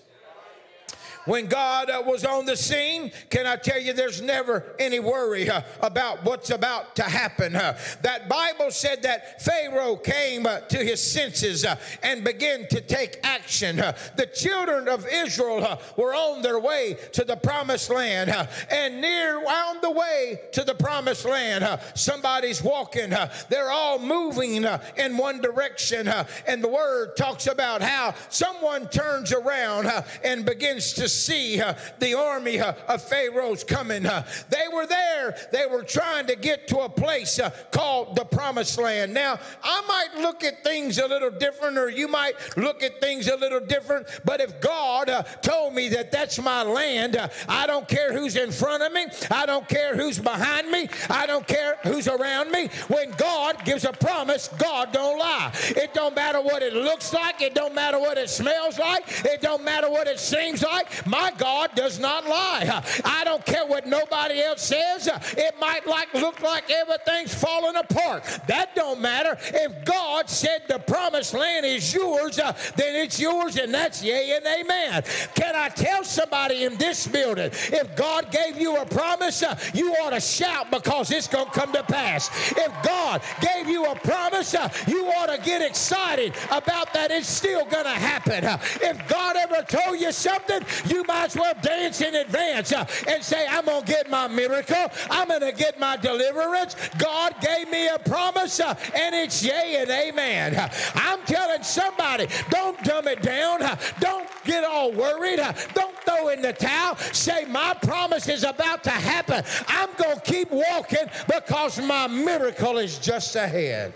When 1.27 1.47
God 1.47 1.91
uh, 1.91 2.03
was 2.05 2.25
on 2.25 2.47
the 2.47 2.57
scene, 2.57 3.13
can 3.29 3.47
I 3.47 3.57
tell 3.57 3.79
you, 3.79 3.93
there's 3.93 4.23
never 4.23 4.75
any 4.79 5.01
worry 5.01 5.51
uh, 5.51 5.63
about 5.81 6.25
what's 6.25 6.51
about 6.51 6.97
to 6.97 7.03
happen. 7.03 7.55
Uh, 7.55 7.79
that 8.03 8.29
Bible 8.29 8.71
said 8.71 9.03
that 9.03 9.43
Pharaoh 9.43 9.97
came 9.97 10.47
uh, 10.47 10.61
to 10.61 10.79
his 10.79 11.03
senses 11.03 11.65
uh, 11.65 11.77
and 12.03 12.25
began 12.25 12.67
to 12.69 12.81
take 12.81 13.21
action. 13.23 13.81
Uh, 13.81 13.97
the 14.17 14.27
children 14.27 14.89
of 14.89 15.07
Israel 15.13 15.79
were 15.97 16.15
on 16.15 16.41
their 16.41 16.59
way 16.59 16.97
to 17.13 17.25
the 17.25 17.37
promised 17.37 17.91
land, 17.91 18.31
and 18.71 19.01
near 19.01 19.37
on 19.47 19.81
the 19.83 19.91
way 19.91 20.41
to 20.53 20.65
the 20.65 20.75
promised 20.75 21.27
land, 21.27 21.81
somebody's 21.95 22.63
walking. 22.63 23.11
they're 23.51 23.71
all 23.71 23.99
moving 23.99 24.65
in 24.97 25.17
one 25.17 25.41
direction, 25.41 26.09
and 26.47 26.65
the 26.65 26.69
word 26.69 27.17
talks 27.17 27.47
about 27.47 27.83
how 27.83 28.15
someone 28.31 28.89
turns 28.89 29.33
around 29.33 29.91
and 30.25 30.45
begins 30.45 30.95
to 30.95 31.10
see 31.11 31.61
uh, 31.61 31.75
the 31.99 32.15
army 32.15 32.61
uh, 32.61 32.75
of 32.89 33.03
Pharaoh's 33.03 33.65
coming. 33.65 34.07
Uh, 34.07 34.27
they 34.49 34.67
were 34.73 34.87
there. 34.87 35.37
They 35.53 35.67
were 35.67 35.83
trying 35.83 36.27
to 36.29 36.37
get 36.37 36.69
to 36.69 36.81
a 36.81 36.89
place 36.89 37.39
uh, 37.39 37.51
called 37.71 38.17
the 38.17 38.25
promised 38.25 38.79
land. 38.79 39.13
Now, 39.15 39.39
I 39.63 39.83
might 39.87 40.23
look 40.23 40.45
at 40.45 40.63
things 40.65 40.99
a 40.99 41.07
little 41.07 41.31
different, 41.31 41.79
or 41.79 41.91
you 41.91 42.09
might 42.09 42.35
look 42.57 42.83
at 42.83 43.01
things 43.01 43.29
a 43.29 43.37
little 43.37 43.61
different, 43.61 44.07
but 44.25 44.41
if 44.41 44.61
God 44.61 45.11
uh, 45.11 45.23
told 45.43 45.75
me 45.75 45.89
that 45.91 46.11
that's 46.13 46.39
my 46.41 46.63
land, 46.63 47.17
uh, 47.17 47.29
I 47.49 47.67
don't 47.67 47.89
care 47.89 48.13
who's 48.13 48.37
in 48.37 48.51
front 48.51 48.83
of 48.83 48.93
me, 48.93 49.07
I 49.31 49.47
don't 49.47 49.69
care 49.69 49.97
who's 49.97 50.19
behind 50.19 50.71
me, 50.71 50.89
I 51.09 51.27
don't 51.27 51.47
care 51.47 51.79
who's 51.83 52.09
around 52.09 52.51
me. 52.51 52.69
When 52.89 53.11
God 53.13 53.65
gives 53.65 53.85
a 53.85 53.93
promise, 53.93 54.49
God 54.59 54.93
don't 54.93 55.19
lie. 55.19 55.53
It 55.69 55.95
don't 55.95 56.15
matter 56.15 56.41
what 56.41 56.63
it 56.63 56.73
looks 56.73 57.13
like, 57.13 57.41
it 57.43 57.55
don't 57.55 57.75
matter 57.75 57.99
what 57.99 58.19
it 58.19 58.31
smells 58.31 58.79
like, 58.79 59.05
it 59.25 59.41
don't 59.41 59.65
matter 59.65 59.91
what 59.91 60.07
it 60.07 60.19
seems 60.19 60.63
like. 60.63 61.00
My 61.07 61.33
God 61.37 61.71
does 61.75 61.99
not 61.99 62.27
lie. 62.27 62.83
I 63.05 63.25
don't 63.25 63.45
care 63.45 63.67
what 63.67 63.87
nobody 63.87 64.41
else 64.43 64.63
says. 64.63 65.09
It 65.37 65.55
might 65.61 65.87
like 65.87 66.13
look 66.15 66.41
like 66.43 66.71
everything's 66.71 67.35
falling 67.35 67.77
apart. 67.77 68.25
That 68.47 68.75
don't 68.75 69.01
matter. 69.01 69.37
If 69.41 69.85
God 69.85 70.29
said 70.29 70.63
the 70.69 70.79
promised 70.79 71.35
land 71.35 71.67
is 71.67 71.93
yours, 71.93 72.39
uh, 72.39 72.53
then 72.77 72.97
it's 72.97 73.19
yours 73.19 73.57
and 73.57 73.73
that's 73.73 74.03
yea 74.03 74.37
and 74.37 74.47
amen. 74.47 75.03
Can 75.35 75.55
I 75.55 75.69
tell 75.69 76.05
somebody 76.05 76.65
in 76.65 76.77
this 76.77 77.07
building, 77.07 77.51
if 77.53 77.97
God 77.97 78.31
gave 78.31 78.61
you 78.61 78.77
a 78.77 78.87
promise, 78.87 79.43
uh, 79.43 79.59
you 79.75 79.93
ought 79.95 80.11
to 80.11 80.21
shout 80.21 80.71
because 80.71 81.11
it's 81.11 81.29
going 81.29 81.47
to 81.47 81.53
come 81.53 81.73
to 81.73 81.83
pass. 81.83 82.31
If 82.53 82.73
God 82.83 83.23
gave 83.41 83.69
you 83.69 83.85
a 83.87 83.95
promise, 83.95 84.55
uh, 84.55 84.69
you 84.87 85.07
ought 85.07 85.35
to 85.35 85.41
get 85.43 85.63
excited 85.63 86.35
about 86.51 86.93
that 86.95 87.11
it's 87.11 87.29
still 87.29 87.65
going 87.67 87.85
to 87.85 87.91
happen. 87.91 88.45
If 88.83 89.09
God 89.09 89.37
ever 89.37 89.63
told 89.63 90.01
you 90.01 90.13
something, 90.13 90.63
you 90.91 91.05
might 91.05 91.27
as 91.27 91.37
well 91.37 91.55
dance 91.63 92.01
in 92.01 92.15
advance 92.15 92.73
uh, 92.73 92.87
and 93.09 93.23
say, 93.23 93.47
I'm 93.49 93.65
going 93.65 93.85
to 93.85 93.87
get 93.87 94.11
my 94.11 94.29
miracle. 94.29 94.91
I'm 95.11 95.29
going 95.29 95.41
to 95.41 95.53
get 95.53 95.79
my 95.81 95.97
deliverance. 95.97 96.77
God 96.99 97.35
gave 97.41 97.71
me 97.71 97.89
a 97.89 97.99
promise, 97.99 98.61
uh, 98.61 98.75
and 98.95 99.15
it's 99.15 99.43
yea 99.43 99.77
and 99.81 99.91
amen. 99.91 100.71
I'm 100.95 101.21
telling 101.25 101.63
somebody, 101.63 102.29
don't 102.51 102.83
dumb 102.85 103.09
it 103.09 103.23
down. 103.23 103.61
Don't 104.01 104.29
get 104.45 104.65
all 104.65 104.93
worried. 104.93 105.41
Don't 105.75 105.97
throw 106.05 106.11
throw 106.21 106.29
in 106.29 106.43
the 106.43 106.53
towel. 106.53 106.97
Say, 107.13 107.45
My 107.47 107.75
promise 107.75 108.29
is 108.29 108.45
about 108.45 108.85
to 108.85 108.91
happen. 108.91 109.43
I'm 109.69 109.91
going 109.97 110.17
to 110.17 110.23
keep 110.23 110.51
walking 110.51 111.07
because 111.27 111.81
my 111.81 112.07
miracle 112.07 112.79
is 112.79 112.99
just 112.99 113.37
ahead. 113.37 113.93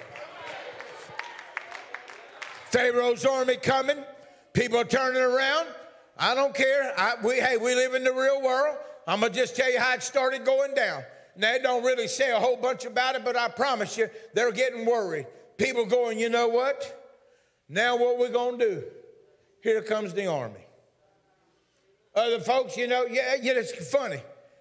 Pharaoh's 2.70 3.24
army 3.24 3.56
coming, 3.56 3.98
people 4.52 4.84
turning 4.84 5.22
around. 5.22 5.68
I 6.18 6.34
don't 6.34 6.54
care. 6.54 6.92
I, 6.96 7.14
we, 7.24 7.36
hey, 7.36 7.56
we 7.56 7.74
live 7.74 7.94
in 7.94 8.04
the 8.04 8.12
real 8.12 8.42
world. 8.42 8.76
I'm 9.06 9.20
going 9.20 9.32
to 9.32 9.38
just 9.38 9.56
tell 9.56 9.70
you 9.70 9.78
how 9.78 9.94
it 9.94 10.02
started 10.02 10.44
going 10.44 10.74
down. 10.74 11.02
Now, 11.36 11.52
they 11.52 11.58
don't 11.58 11.84
really 11.84 12.08
say 12.08 12.30
a 12.30 12.38
whole 12.38 12.56
bunch 12.56 12.84
about 12.84 13.16
it, 13.16 13.24
but 13.24 13.36
I 13.36 13.48
promise 13.48 13.98
you, 13.98 14.08
they're 14.34 14.52
getting 14.52 14.86
worried. 14.86 15.26
People 15.56 15.84
going, 15.84 16.18
you 16.18 16.28
know 16.28 16.48
what? 16.48 17.18
Now, 17.68 17.96
what 17.96 18.18
we 18.18 18.28
going 18.28 18.58
to 18.58 18.66
do? 18.66 18.84
Here 19.62 19.82
comes 19.82 20.14
the 20.14 20.26
army. 20.26 20.60
Other 22.14 22.38
folks, 22.38 22.76
you 22.76 22.86
know, 22.86 23.06
yeah, 23.06 23.34
yeah, 23.40 23.54
it's 23.56 23.90
funny. 23.90 24.20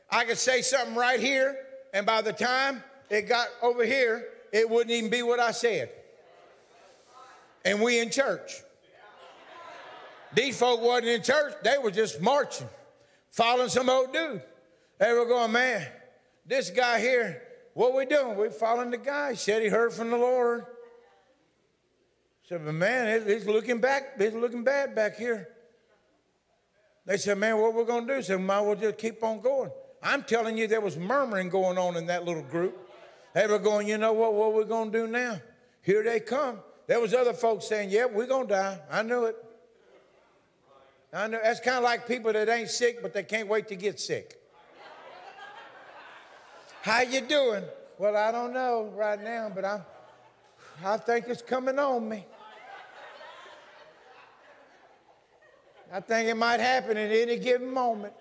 I 0.10 0.26
could 0.26 0.40
say 0.40 0.62
something 0.62 0.96
right 0.96 1.20
here, 1.20 1.56
and 1.94 2.06
by 2.06 2.22
the 2.22 2.34
time 2.34 2.84
it 3.10 3.24
got 3.24 3.48
over 3.62 3.86
here, 3.86 4.26
it 4.52 4.68
wouldn't 4.68 4.92
even 4.92 5.12
be 5.12 5.22
what 5.22 5.40
I 5.40 5.52
said 5.52 5.90
and 7.66 7.82
we 7.82 8.00
in 8.00 8.10
church. 8.10 8.62
These 10.36 10.58
folk 10.58 10.82
wasn't 10.82 11.08
in 11.08 11.22
church, 11.22 11.54
they 11.64 11.78
were 11.78 11.92
just 11.92 12.22
marching, 12.22 12.68
following 13.30 13.70
some 13.70 13.90
old 13.90 14.14
dude. 14.14 14.42
They 15.00 15.14
were 15.14 15.26
going, 15.26 15.52
man, 15.52 15.86
this 16.46 16.70
guy 16.70 17.00
here, 17.00 17.42
what 17.74 17.96
we 17.96 18.06
doing? 18.06 18.38
We 18.38 18.50
following 18.50 18.92
the 18.92 18.98
guy. 18.98 19.32
He 19.32 19.38
said 19.38 19.62
he 19.62 19.68
heard 19.68 19.94
from 19.94 20.12
the 20.12 20.18
Lord. 20.18 20.66
said, 22.44 22.64
but 22.64 22.74
man, 22.74 23.28
he's 23.28 23.46
looking 23.46 23.80
back, 23.80 24.20
he's 24.22 24.34
looking 24.34 24.64
bad 24.64 24.96
back 24.96 25.18
here. 25.18 25.50
They 27.06 27.18
said, 27.18 27.38
man, 27.38 27.58
what 27.58 27.74
we're 27.74 27.86
going 27.86 28.08
to 28.08 28.16
do? 28.16 28.22
Said, 28.22 28.40
might 28.40 28.62
well 28.62 28.76
just 28.76 28.98
keep 28.98 29.24
on 29.24 29.42
going. 29.42 29.72
I'm 30.02 30.24
telling 30.24 30.58
you, 30.58 30.68
there 30.68 30.82
was 30.82 30.98
murmuring 30.98 31.50
going 31.50 31.78
on 31.78 31.98
in 31.98 32.06
that 32.08 32.24
little 32.24 32.44
group. 32.44 32.90
They 33.34 33.48
were 33.48 33.60
going, 33.60 33.88
you 33.88 33.98
know 33.98 34.14
what, 34.14 34.34
what 34.34 34.54
we're 34.54 34.64
going 34.64 34.92
to 34.92 35.06
do 35.06 35.08
now? 35.08 35.42
Here 35.82 36.04
they 36.04 36.20
come. 36.22 36.60
There 36.88 37.00
was 37.00 37.14
other 37.14 37.34
folks 37.34 37.68
saying, 37.68 37.90
"Yep, 37.90 38.10
yeah, 38.10 38.18
we're 38.18 38.26
gonna 38.26 38.48
die." 38.48 38.80
I 38.90 39.04
knew 39.04 39.26
it. 39.26 39.36
I 41.14 41.28
know 41.28 41.40
that's 41.44 41.60
kind 41.60 41.78
of 41.78 41.84
like 41.84 42.08
people 42.08 42.34
that 42.34 42.50
ain't 42.50 42.70
sick, 42.70 43.02
but 43.02 43.14
they 43.14 43.24
can't 43.24 43.48
wait 43.48 43.68
to 43.68 43.76
get 43.76 44.00
sick. 44.00 44.40
How 46.82 47.02
you 47.02 47.22
doing? 47.22 47.64
Well, 48.00 48.18
I 48.18 48.32
don't 48.32 48.52
know 48.52 48.92
right 48.96 49.22
now, 49.22 49.52
but 49.54 49.64
I, 49.64 49.82
I 50.84 50.98
think 50.98 51.26
it's 51.28 51.42
coming 51.42 51.78
on 51.78 52.10
me. 52.10 52.26
I 55.92 56.00
think 56.00 56.28
it 56.28 56.36
might 56.36 56.60
happen 56.60 56.98
at 56.98 57.12
any 57.12 57.38
given 57.38 57.72
moment. 57.72 58.14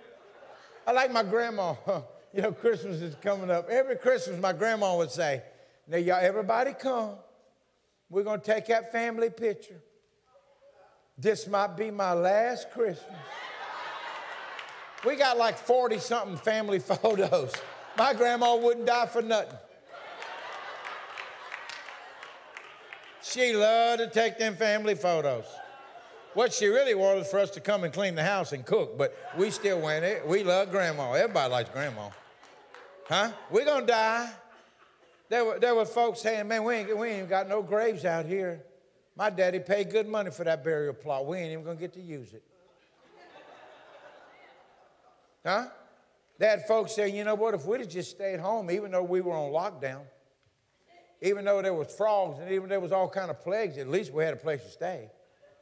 I 0.87 0.93
like 0.93 1.13
my 1.13 1.23
grandma. 1.23 1.75
You 2.35 2.41
know, 2.41 2.53
Christmas 2.53 3.03
is 3.03 3.15
coming 3.17 3.51
up. 3.51 3.69
Every 3.69 3.95
Christmas, 3.97 4.41
my 4.41 4.55
grandma 4.55 4.97
would 4.97 5.11
say, 5.11 5.43
"Now, 5.87 5.99
y'all, 5.99 6.19
everybody 6.19 6.73
come." 6.73 7.17
We're 8.09 8.23
going 8.23 8.41
to 8.41 8.47
take 8.47 8.69
that 8.69 8.91
family 8.91 9.29
picture. 9.29 9.83
This 11.23 11.47
might 11.47 11.77
be 11.77 11.93
my 11.93 12.15
last 12.15 12.73
Christmas. 12.73 13.15
We 15.07 15.15
got 15.15 15.39
like 15.39 15.57
40 15.57 15.99
something 16.01 16.37
family 16.37 16.79
photos. 16.81 17.53
My 17.97 18.13
grandma 18.13 18.57
wouldn't 18.57 18.87
die 18.87 19.07
for 19.07 19.23
nothing. 19.23 19.57
She 23.23 23.53
loved 23.53 24.01
to 24.01 24.11
take 24.11 24.37
them 24.37 24.57
family 24.57 24.97
photos. 24.97 25.45
What 26.35 26.53
she 26.53 26.67
really 26.67 26.97
wanted 26.97 27.21
was 27.21 27.31
for 27.31 27.39
us 27.39 27.51
to 27.51 27.61
come 27.61 27.85
and 27.85 27.93
clean 27.93 28.17
the 28.17 28.25
house 28.25 28.53
and 28.53 28.67
cook, 28.67 28.99
but 28.99 29.17
we 29.39 29.51
still 29.51 29.81
went 29.81 30.05
it. 30.05 30.27
We 30.27 30.43
love 30.43 30.73
grandma. 30.73 31.13
Everybody 31.13 31.53
likes 31.53 31.71
grandma. 31.71 32.09
Huh? 33.07 33.31
We're 33.49 33.65
to 33.65 33.87
die. 33.87 34.29
There 35.29 35.45
were, 35.45 35.59
there 35.61 35.75
were 35.77 35.85
folks 35.85 36.21
saying, 36.21 36.49
man, 36.49 36.65
we 36.65 36.75
ain't, 36.75 36.99
we 36.99 37.09
ain't 37.11 37.29
got 37.29 37.49
no 37.49 37.63
graves 37.63 38.05
out 38.05 38.27
here. 38.27 38.61
My 39.17 39.31
daddy 39.31 39.59
paid 39.59 39.91
good 39.91 40.09
money 40.09 40.31
for 40.31 40.45
that 40.45 40.65
burial 40.65 40.95
plot. 40.95 41.27
We 41.27 41.39
ain't 41.39 41.53
even 41.53 41.65
going 41.65 41.77
to 41.77 41.81
get 41.81 41.93
to 41.95 42.01
use 42.01 42.33
it. 42.33 42.43
huh? 45.45 45.67
They 46.39 46.47
had 46.47 46.67
folks 46.67 46.95
say, 46.95 47.11
you 47.11 47.25
know 47.25 47.35
what, 47.35 47.55
if 47.55 47.67
we'd 47.67 47.81
have 47.81 47.89
just 47.89 48.11
stayed 48.11 48.41
home, 48.41 48.71
even 48.71 48.91
though 48.91 49.03
we 49.03 49.21
were 49.21 49.35
on 49.35 49.53
lockdown, 49.53 50.01
even 51.21 51.45
though 51.45 51.63
there 51.63 51.75
was 51.75 51.95
frogs 51.95 52.41
and 52.41 52.51
even 52.51 52.69
there 52.69 52.81
was 52.81 52.91
all 52.91 53.09
kind 53.09 53.31
of 53.31 53.41
plagues, 53.43 53.79
at 53.79 53.89
least 53.89 54.13
we 54.13 54.25
had 54.25 54.33
a 54.33 54.37
place 54.37 54.63
to 54.63 54.71
stay. 54.71 55.09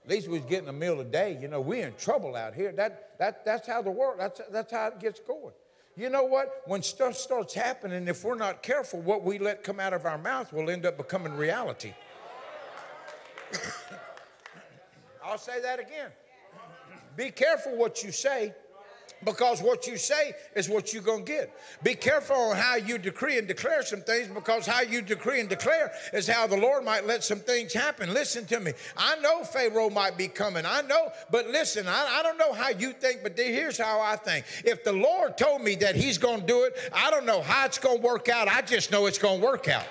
At 0.04 0.11
least 0.11 0.28
we 0.28 0.38
was 0.38 0.49
getting 0.49 0.69
a 0.69 0.73
meal 0.73 0.99
a 1.00 1.04
day. 1.04 1.37
You 1.40 1.49
know, 1.49 1.61
we're 1.61 1.87
in 1.87 1.95
trouble 1.97 2.35
out 2.35 2.54
here. 2.54 2.73
That, 2.73 3.19
that, 3.19 3.45
that's 3.45 3.66
how 3.66 3.83
the 3.83 3.90
world, 3.90 4.16
that's, 4.19 4.40
that's 4.50 4.73
how 4.73 4.87
it 4.88 5.00
gets 5.00 5.21
going. 5.21 5.52
You 5.97 6.09
know 6.09 6.25
what? 6.25 6.62
When 6.64 6.83
stuff 6.83 7.16
starts 7.16 7.52
happening, 7.52 8.09
if 8.09 8.25
we're 8.25 8.37
not 8.37 8.62
careful, 8.62 9.00
what 9.00 9.23
we 9.23 9.38
let 9.38 9.62
come 9.62 9.78
out 9.78 9.92
of 9.92 10.07
our 10.07 10.16
mouth 10.16 10.52
will 10.52 10.71
end 10.71 10.87
up 10.87 10.97
becoming 10.97 11.37
reality. 11.37 11.92
I'll 15.25 15.38
say 15.38 15.61
that 15.61 15.78
again. 15.78 16.11
Be 17.16 17.30
careful 17.30 17.76
what 17.76 18.02
you 18.02 18.12
say 18.12 18.54
because 19.25 19.62
what 19.62 19.87
you 19.87 19.97
say 19.97 20.33
is 20.54 20.69
what 20.69 20.92
you're 20.92 21.02
going 21.02 21.25
to 21.25 21.30
get. 21.30 21.54
Be 21.83 21.95
careful 21.95 22.37
on 22.37 22.57
how 22.57 22.76
you 22.76 22.99
decree 22.99 23.38
and 23.38 23.47
declare 23.47 23.83
some 23.83 24.00
things 24.00 24.28
because 24.28 24.66
how 24.66 24.80
you 24.80 25.02
decree 25.02 25.40
and 25.40 25.49
declare 25.49 25.92
is 26.12 26.26
how 26.26 26.47
the 26.47 26.57
Lord 26.57 26.85
might 26.85 27.07
let 27.07 27.23
some 27.23 27.40
things 27.40 27.73
happen. 27.73 28.14
Listen 28.14 28.47
to 28.47 28.61
me. 28.61 28.73
I 28.97 29.16
know 29.16 29.45
Pharaoh 29.45 29.90
might 29.90 30.16
be 30.16 30.28
coming. 30.28 30.64
I 30.64 30.83
know, 30.83 31.12
but 31.30 31.49
listen, 31.49 31.87
I, 31.87 32.21
I 32.21 32.23
don't 32.23 32.38
know 32.38 32.52
how 32.52 32.71
you 32.71 32.92
think, 32.92 33.23
but 33.23 33.37
here's 33.37 33.78
how 33.78 34.00
I 34.00 34.16
think. 34.16 34.47
If 34.64 34.85
the 34.85 34.92
Lord 34.92 35.37
told 35.37 35.62
me 35.62 35.75
that 35.76 35.95
He's 35.95 36.19
going 36.19 36.40
to 36.40 36.47
do 36.47 36.64
it, 36.64 36.76
I 36.92 37.11
don't 37.11 37.26
know 37.26 37.42
how 37.42 37.66
it's 37.66 37.78
going 37.78 38.00
to 38.00 38.02
work 38.02 38.28
out. 38.28 38.49
I 38.49 38.62
just 38.62 38.90
know 38.90 39.07
it's 39.07 39.19
going 39.19 39.40
to 39.40 39.47
work 39.47 39.69
out. 39.69 39.85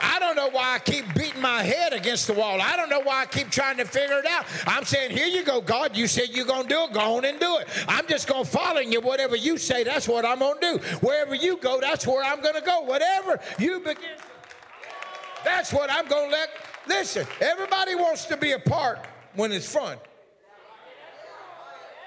I 0.00 0.18
don't 0.18 0.36
know 0.36 0.48
why 0.50 0.74
I 0.74 0.78
keep 0.78 1.12
beating 1.14 1.40
my 1.40 1.62
head 1.62 1.92
against 1.92 2.26
the 2.26 2.34
wall. 2.34 2.60
I 2.60 2.76
don't 2.76 2.88
know 2.88 3.00
why 3.00 3.22
I 3.22 3.26
keep 3.26 3.50
trying 3.50 3.76
to 3.78 3.84
figure 3.84 4.18
it 4.18 4.26
out. 4.26 4.46
I'm 4.66 4.84
saying, 4.84 5.10
here 5.10 5.26
you 5.26 5.44
go, 5.44 5.60
God. 5.60 5.96
You 5.96 6.06
said 6.06 6.30
you're 6.30 6.46
going 6.46 6.64
to 6.64 6.68
do 6.68 6.84
it. 6.84 6.92
Go 6.92 7.16
on 7.16 7.24
and 7.24 7.38
do 7.38 7.58
it. 7.58 7.68
I'm 7.88 8.06
just 8.06 8.28
going 8.28 8.44
to 8.44 8.50
follow 8.50 8.80
you. 8.80 9.00
Whatever 9.00 9.36
you 9.36 9.58
say, 9.58 9.84
that's 9.84 10.08
what 10.08 10.24
I'm 10.24 10.38
going 10.38 10.60
to 10.60 10.78
do. 10.78 10.84
Wherever 10.98 11.34
you 11.34 11.56
go, 11.58 11.80
that's 11.80 12.06
where 12.06 12.24
I'm 12.24 12.40
going 12.40 12.54
to 12.54 12.60
go. 12.60 12.80
Whatever 12.82 13.40
you 13.58 13.80
begin, 13.80 14.16
that's 15.44 15.72
what 15.72 15.90
I'm 15.90 16.06
going 16.08 16.30
to 16.30 16.36
let. 16.36 16.50
Listen, 16.86 17.26
everybody 17.40 17.94
wants 17.94 18.24
to 18.26 18.36
be 18.36 18.52
a 18.52 18.58
part 18.58 19.06
when 19.34 19.52
it's 19.52 19.70
fun. 19.70 19.96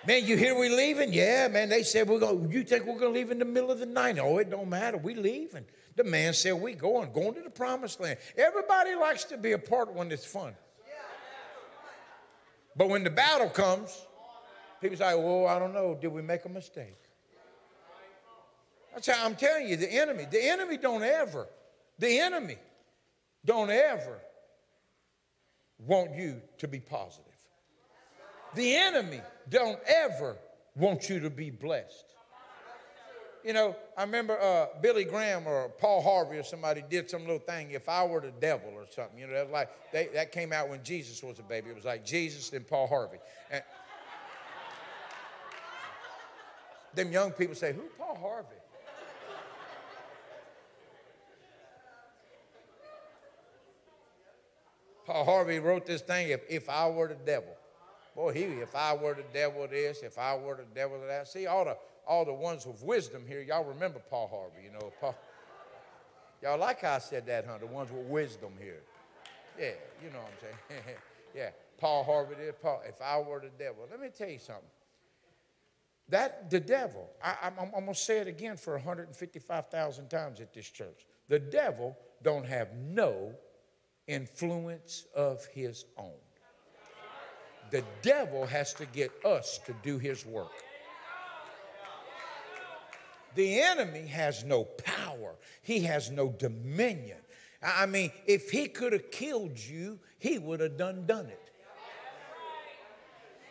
Man, 0.06 0.26
you 0.26 0.36
hear 0.36 0.58
we 0.58 0.70
leaving? 0.70 1.14
Yeah, 1.14 1.48
man. 1.48 1.70
They 1.70 1.84
said 1.84 2.10
we're 2.10 2.20
going. 2.20 2.52
You 2.52 2.64
think 2.64 2.86
we're 2.86 3.00
going 3.00 3.14
to 3.14 3.20
leave 3.20 3.32
in 3.32 3.40
the 3.40 3.46
middle 3.46 3.72
of 3.72 3.80
the 3.80 3.86
night? 3.86 4.20
Oh, 4.20 4.38
it 4.38 4.50
don't 4.50 4.70
matter. 4.70 4.98
We 4.98 5.16
leaving. 5.16 5.66
The 5.96 6.04
man 6.04 6.34
said, 6.34 6.54
We 6.54 6.74
going, 6.74 7.14
going 7.14 7.36
to 7.36 7.42
the 7.42 7.50
promised 7.50 8.00
land. 8.00 8.18
Everybody 8.36 8.96
likes 8.96 9.24
to 9.26 9.38
be 9.38 9.54
a 9.54 9.58
part 9.58 9.94
when 9.94 10.12
it's 10.12 10.26
fun. 10.26 10.56
But 12.76 12.90
when 12.90 13.04
the 13.04 13.12
battle 13.12 13.50
comes, 13.50 14.06
people 14.82 14.98
say, 14.98 15.16
Well, 15.16 15.48
I 15.48 15.60
don't 15.60 15.74
know, 15.74 15.98
did 16.00 16.12
we 16.12 16.22
make 16.22 16.46
a 16.46 16.50
mistake? 16.50 16.98
That's 18.94 19.08
how 19.08 19.26
I'm 19.26 19.36
telling 19.36 19.68
you, 19.68 19.76
the 19.76 19.92
enemy, 19.92 20.26
the 20.30 20.44
enemy 20.44 20.78
don't 20.78 21.04
ever, 21.04 21.48
the 21.98 22.20
enemy 22.20 22.58
don't 23.44 23.72
ever 23.72 24.20
want 25.80 26.16
you 26.16 26.42
to 26.60 26.68
be 26.68 26.80
positive. 26.80 27.33
The 28.56 28.76
enemy 28.76 29.22
don't 29.50 29.80
ever 29.88 30.38
want 30.76 31.10
you 31.10 31.20
to 31.22 31.30
be 31.30 31.50
blessed 31.50 32.14
you 33.44 33.52
know, 33.52 33.76
I 33.98 34.04
remember 34.04 34.40
uh, 34.40 34.68
Billy 34.82 35.04
Graham 35.04 35.46
or 35.48 35.70
Paul 35.70 36.02
Harvey 36.02 36.38
or 36.38 36.44
somebody 36.44 36.84
did 36.90 37.10
some 37.10 37.22
little 37.22 37.40
thing, 37.40 37.72
if 37.72 37.90
I 37.90 38.06
were 38.06 38.22
the 38.22 38.32
devil 38.32 38.72
or 38.74 38.86
something. 38.90 39.20
You 39.20 39.28
know, 39.28 39.34
that, 39.34 39.52
like, 39.52 39.70
they, 39.92 40.08
that 40.14 40.32
came 40.32 40.54
out 40.54 40.70
when 40.70 40.82
Jesus 40.84 41.22
was 41.22 41.40
a 41.40 41.44
baby. 41.44 41.70
It 41.70 41.76
was 41.76 41.86
like 41.86 42.06
Jesus 42.06 42.54
and 42.54 42.66
Paul 42.66 42.88
Harvey. 42.88 43.18
And 43.52 43.62
them 46.96 47.12
young 47.12 47.32
people 47.32 47.56
say, 47.56 47.74
who 47.74 47.84
Paul 47.98 48.18
Harvey? 48.22 48.48
Paul 55.06 55.26
Harvey 55.26 55.60
wrote 55.60 55.86
this 55.86 56.02
thing, 56.02 56.30
if, 56.30 56.42
if 56.50 56.70
I 56.70 56.88
were 56.88 57.10
the 57.10 57.16
devil. 57.16 57.54
Boy, 58.16 58.34
he, 58.34 58.44
if 58.44 58.76
I 58.76 58.94
were 58.94 59.16
the 59.16 59.24
devil 59.34 59.68
this, 59.68 60.04
if 60.04 60.18
I 60.18 60.36
were 60.36 60.56
the 60.56 60.76
devil 60.76 61.00
that. 61.08 61.28
See, 61.28 61.48
all 61.48 61.66
the 61.66 61.78
all 62.06 62.26
the 62.26 62.34
ones 62.34 62.66
with 62.66 62.84
wisdom 62.84 63.24
here, 63.28 63.42
y'all 63.42 63.64
remember 63.64 64.00
Paul 64.10 64.28
Harvey, 64.28 64.66
you 64.66 64.72
know. 64.72 64.92
Paul, 65.00 65.16
y'all 66.42 66.60
like 66.60 66.82
how 66.82 66.94
I 66.94 67.00
said 67.00 67.26
that, 67.28 67.46
huh? 67.46 67.58
The 67.60 67.66
ones 67.66 67.92
with 67.92 68.06
wisdom 68.06 68.54
here. 68.62 68.82
Yeah, 69.60 69.72
you 70.04 70.10
know 70.10 70.20
what 70.20 70.32
I'm 70.32 70.50
saying. 70.70 70.98
yeah, 71.36 71.50
Paul 71.78 72.04
Harvey 72.04 72.36
did. 72.36 72.62
Paul, 72.62 72.82
if 72.88 73.02
I 73.02 73.20
were 73.20 73.40
the 73.40 73.52
devil, 73.58 73.88
let 73.90 74.00
me 74.00 74.10
tell 74.16 74.30
you 74.30 74.40
something. 74.40 74.64
That 76.10 76.50
the 76.50 76.60
devil, 76.60 77.10
I, 77.24 77.36
I'm, 77.44 77.54
I'm 77.60 77.72
going 77.72 77.88
to 77.88 77.96
say 77.96 78.20
it 78.20 78.28
again 78.28 78.58
for 78.58 78.74
155,000 78.74 80.10
times 80.10 80.42
at 80.42 80.54
this 80.54 80.70
church. 80.70 81.06
The 81.30 81.40
devil 81.40 81.98
don't 82.22 82.46
have 82.46 82.74
no 82.76 83.34
influence 84.08 85.06
of 85.16 85.46
his 85.54 85.86
own. 85.98 86.12
The 87.74 87.84
devil 88.04 88.46
has 88.46 88.72
to 88.76 88.86
get 88.86 89.12
us 89.26 89.60
to 89.66 89.74
do 89.82 89.98
his 89.98 90.28
work. 90.28 90.52
The 93.34 93.62
enemy 93.62 94.06
has 94.06 94.44
no 94.44 94.66
power, 94.66 95.34
he 95.64 95.80
has 95.80 96.12
no 96.12 96.30
dominion. 96.30 97.18
I 97.64 97.88
mean, 97.88 98.12
if 98.28 98.52
he 98.52 98.68
could 98.68 98.94
have 98.94 99.10
killed 99.10 99.58
you, 99.58 100.00
he 100.20 100.38
would 100.38 100.60
have 100.60 100.78
done 100.78 101.08
done 101.08 101.26
it. 101.26 101.50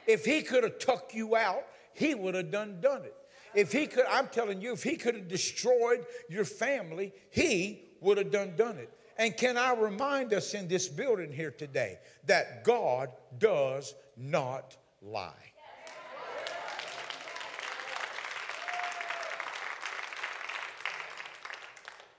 If 0.07 0.25
he 0.25 0.43
could 0.43 0.63
have 0.63 0.79
tucked 0.79 1.15
you 1.15 1.35
out, 1.35 1.65
he 1.93 2.15
would 2.15 2.37
have 2.37 2.53
done 2.53 2.81
done 2.81 3.03
it. 3.03 3.17
If 3.57 3.73
he 3.73 3.89
could, 3.89 4.05
I'm 4.09 4.29
telling 4.29 4.63
you, 4.63 4.73
if 4.73 4.85
he 4.85 4.95
could 4.95 5.17
have 5.17 5.27
destroyed 5.27 6.07
your 6.29 6.45
family, 6.45 7.13
he 7.31 7.89
would 8.01 8.19
have 8.19 8.31
done 8.31 8.55
done 8.57 8.79
it. 8.79 8.97
And 9.23 9.37
can 9.37 9.57
I 9.57 9.73
remind 9.73 10.35
us 10.35 10.53
in 10.53 10.67
this 10.67 10.89
building 10.89 11.31
here 11.31 11.53
today 11.53 12.01
that 12.27 12.65
God 12.65 13.09
does 13.39 13.95
not 14.17 14.77
lie. 15.01 15.53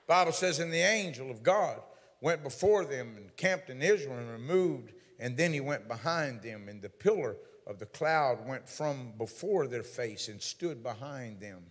Bible 0.07 0.31
says, 0.31 0.59
and 0.59 0.71
the 0.71 0.77
angel 0.77 1.29
of 1.29 1.43
God 1.43 1.81
went 2.21 2.41
before 2.41 2.85
them 2.85 3.17
and 3.17 3.35
camped 3.35 3.69
in 3.69 3.81
Israel 3.81 4.17
and 4.17 4.31
removed, 4.31 4.93
and 5.19 5.35
then 5.35 5.51
he 5.51 5.59
went 5.59 5.89
behind 5.89 6.41
them, 6.41 6.69
and 6.69 6.81
the 6.81 6.87
pillar 6.87 7.35
of 7.67 7.79
the 7.79 7.85
cloud 7.85 8.47
went 8.47 8.69
from 8.69 9.11
before 9.17 9.67
their 9.67 9.83
face 9.83 10.29
and 10.29 10.41
stood 10.41 10.81
behind 10.81 11.41
them. 11.41 11.63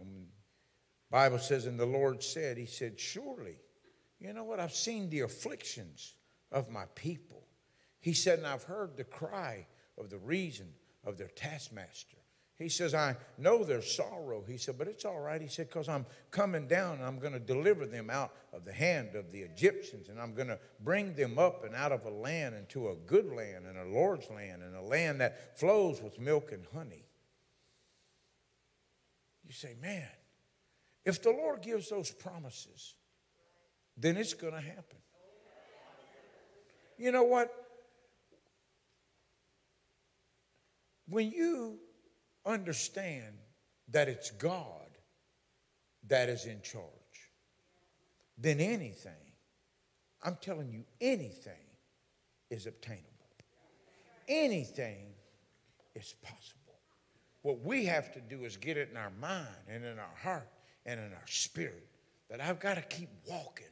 And 0.00 0.26
Bible 1.08 1.38
says, 1.38 1.66
and 1.66 1.78
the 1.78 1.86
Lord 1.86 2.20
said, 2.20 2.58
He 2.58 2.66
said, 2.66 2.98
Surely, 2.98 3.58
you 4.20 4.32
know 4.32 4.44
what? 4.44 4.60
I've 4.60 4.74
seen 4.74 5.08
the 5.08 5.20
afflictions 5.20 6.14
of 6.52 6.70
my 6.70 6.84
people. 6.94 7.46
He 8.00 8.12
said, 8.12 8.38
and 8.38 8.46
I've 8.46 8.64
heard 8.64 8.96
the 8.96 9.04
cry 9.04 9.66
of 9.98 10.10
the 10.10 10.18
reason 10.18 10.68
of 11.04 11.16
their 11.16 11.28
taskmaster. 11.28 12.16
He 12.56 12.68
says, 12.68 12.92
I 12.92 13.16
know 13.38 13.64
their 13.64 13.80
sorrow. 13.80 14.44
He 14.46 14.58
said, 14.58 14.76
but 14.76 14.86
it's 14.86 15.06
all 15.06 15.18
right. 15.18 15.40
He 15.40 15.48
said, 15.48 15.68
because 15.68 15.88
I'm 15.88 16.04
coming 16.30 16.68
down 16.68 16.96
and 16.96 17.04
I'm 17.04 17.18
going 17.18 17.32
to 17.32 17.38
deliver 17.38 17.86
them 17.86 18.10
out 18.10 18.34
of 18.52 18.66
the 18.66 18.72
hand 18.72 19.14
of 19.14 19.32
the 19.32 19.40
Egyptians 19.40 20.10
and 20.10 20.20
I'm 20.20 20.34
going 20.34 20.48
to 20.48 20.58
bring 20.80 21.14
them 21.14 21.38
up 21.38 21.64
and 21.64 21.74
out 21.74 21.90
of 21.90 22.04
a 22.04 22.10
land 22.10 22.54
into 22.54 22.90
a 22.90 22.96
good 23.06 23.32
land 23.32 23.64
and 23.66 23.78
a 23.78 23.84
Lord's 23.84 24.28
land 24.28 24.62
and 24.62 24.76
a 24.76 24.82
land 24.82 25.22
that 25.22 25.58
flows 25.58 26.02
with 26.02 26.20
milk 26.20 26.52
and 26.52 26.66
honey. 26.74 27.06
You 29.46 29.54
say, 29.54 29.74
man, 29.80 30.08
if 31.06 31.22
the 31.22 31.30
Lord 31.30 31.62
gives 31.62 31.88
those 31.88 32.10
promises, 32.10 32.94
then 34.00 34.16
it's 34.16 34.34
going 34.34 34.54
to 34.54 34.60
happen. 34.60 34.98
You 36.98 37.12
know 37.12 37.24
what? 37.24 37.52
When 41.08 41.30
you 41.30 41.78
understand 42.46 43.34
that 43.90 44.08
it's 44.08 44.30
God 44.30 44.86
that 46.08 46.28
is 46.28 46.46
in 46.46 46.62
charge, 46.62 46.84
then 48.38 48.60
anything, 48.60 49.12
I'm 50.22 50.38
telling 50.40 50.70
you, 50.70 50.84
anything 51.00 51.52
is 52.50 52.66
obtainable. 52.66 53.06
Anything 54.28 55.12
is 55.94 56.14
possible. 56.22 56.78
What 57.42 57.60
we 57.64 57.84
have 57.86 58.12
to 58.12 58.20
do 58.20 58.44
is 58.44 58.56
get 58.56 58.76
it 58.76 58.90
in 58.90 58.96
our 58.96 59.12
mind 59.20 59.48
and 59.68 59.84
in 59.84 59.98
our 59.98 60.16
heart 60.22 60.48
and 60.86 61.00
in 61.00 61.12
our 61.12 61.26
spirit 61.26 61.86
that 62.28 62.40
I've 62.40 62.60
got 62.60 62.74
to 62.74 62.82
keep 62.82 63.08
walking 63.28 63.66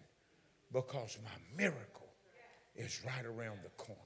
because 0.72 1.18
my 1.25 1.56
miracle 1.56 2.08
is 2.76 3.00
right 3.04 3.25
around 3.25 3.58
the 3.62 3.70
corner. 3.70 4.00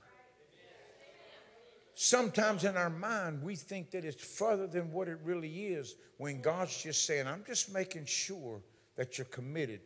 Sometimes 1.94 2.64
in 2.64 2.76
our 2.76 2.90
mind, 2.90 3.42
we 3.42 3.54
think 3.54 3.90
that 3.90 4.04
it's 4.04 4.22
further 4.22 4.66
than 4.66 4.92
what 4.92 5.08
it 5.08 5.18
really 5.24 5.66
is 5.66 5.94
when 6.16 6.40
God's 6.40 6.82
just 6.82 7.06
saying, 7.06 7.26
I'm 7.26 7.44
just 7.46 7.72
making 7.72 8.06
sure 8.06 8.62
that 8.96 9.18
you're 9.18 9.26
committed 9.26 9.80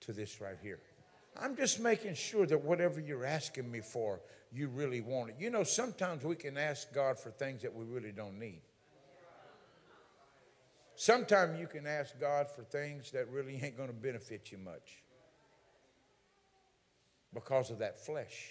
to 0.00 0.12
this 0.12 0.40
right 0.40 0.58
here. 0.62 0.80
I'm 1.40 1.56
just 1.56 1.80
making 1.80 2.14
sure 2.14 2.46
that 2.46 2.62
whatever 2.62 3.00
you're 3.00 3.24
asking 3.24 3.70
me 3.70 3.80
for, 3.80 4.20
you 4.52 4.68
really 4.68 5.00
want 5.00 5.30
it. 5.30 5.36
You 5.38 5.50
know, 5.50 5.62
sometimes 5.62 6.24
we 6.24 6.36
can 6.36 6.58
ask 6.58 6.92
God 6.92 7.18
for 7.18 7.30
things 7.30 7.62
that 7.62 7.74
we 7.74 7.84
really 7.84 8.12
don't 8.12 8.38
need. 8.38 8.60
Sometimes 10.96 11.58
you 11.58 11.66
can 11.66 11.86
ask 11.86 12.18
God 12.20 12.50
for 12.50 12.62
things 12.62 13.10
that 13.12 13.30
really 13.30 13.58
ain't 13.62 13.76
going 13.76 13.88
to 13.88 13.94
benefit 13.94 14.52
you 14.52 14.58
much 14.58 15.02
because 17.32 17.70
of 17.70 17.78
that 17.78 18.04
flesh. 18.04 18.50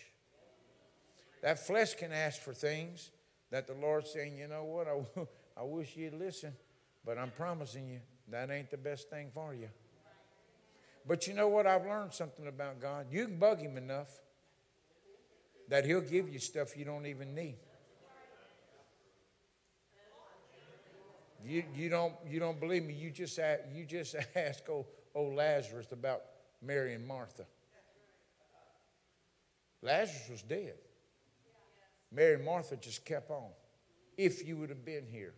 That 1.42 1.66
flesh 1.66 1.96
can 1.96 2.12
ask 2.12 2.42
for 2.42 2.54
things 2.54 3.12
that 3.52 3.68
the 3.68 3.74
Lord's 3.74 4.12
saying, 4.12 4.38
you 4.38 4.48
know 4.48 4.64
what, 4.64 4.88
I, 4.88 5.62
I 5.62 5.64
wish 5.64 5.96
you'd 5.96 6.14
listen, 6.14 6.54
but 7.06 7.18
I'm 7.18 7.32
promising 7.32 7.90
you 7.90 8.00
that 8.32 8.52
ain't 8.52 8.70
the 8.70 8.78
best 8.78 9.10
thing 9.10 9.30
for 9.34 9.54
you. 9.54 9.70
But 11.08 11.28
you 11.28 11.34
know 11.34 11.48
what? 11.48 11.66
I've 11.66 11.86
learned 11.86 12.14
something 12.14 12.48
about 12.48 12.80
God. 12.80 13.08
You 13.10 13.26
can 13.26 13.40
bug 13.40 13.60
Him 13.60 13.78
enough 13.78 14.10
that 15.68 15.86
He'll 15.86 16.02
give 16.02 16.30
you 16.30 16.40
stuff 16.40 16.78
you 16.78 16.86
don't 16.86 17.06
even 17.06 17.34
need. 17.34 17.58
You, 21.44 21.64
you, 21.74 21.90
don't, 21.90 22.14
you 22.30 22.40
don't 22.40 22.60
believe 22.60 22.84
me? 22.84 22.94
You 22.94 23.12
just, 23.12 23.40
you 23.74 23.86
just 23.86 24.16
ask 24.36 24.70
old, 24.70 24.86
old 25.16 25.36
Lazarus 25.36 25.92
about 25.92 26.22
Mary 26.62 26.94
and 26.94 27.08
Martha. 27.08 27.46
Lazarus 29.82 30.30
was 30.30 30.42
dead. 30.42 30.76
Mary 32.12 32.36
and 32.36 32.46
Martha 32.46 32.76
just 32.76 33.06
kept 33.06 33.30
on. 33.32 33.50
If 34.18 34.48
you 34.48 34.58
would 34.58 34.70
have 34.70 34.84
been 34.84 35.06
here, 35.10 35.34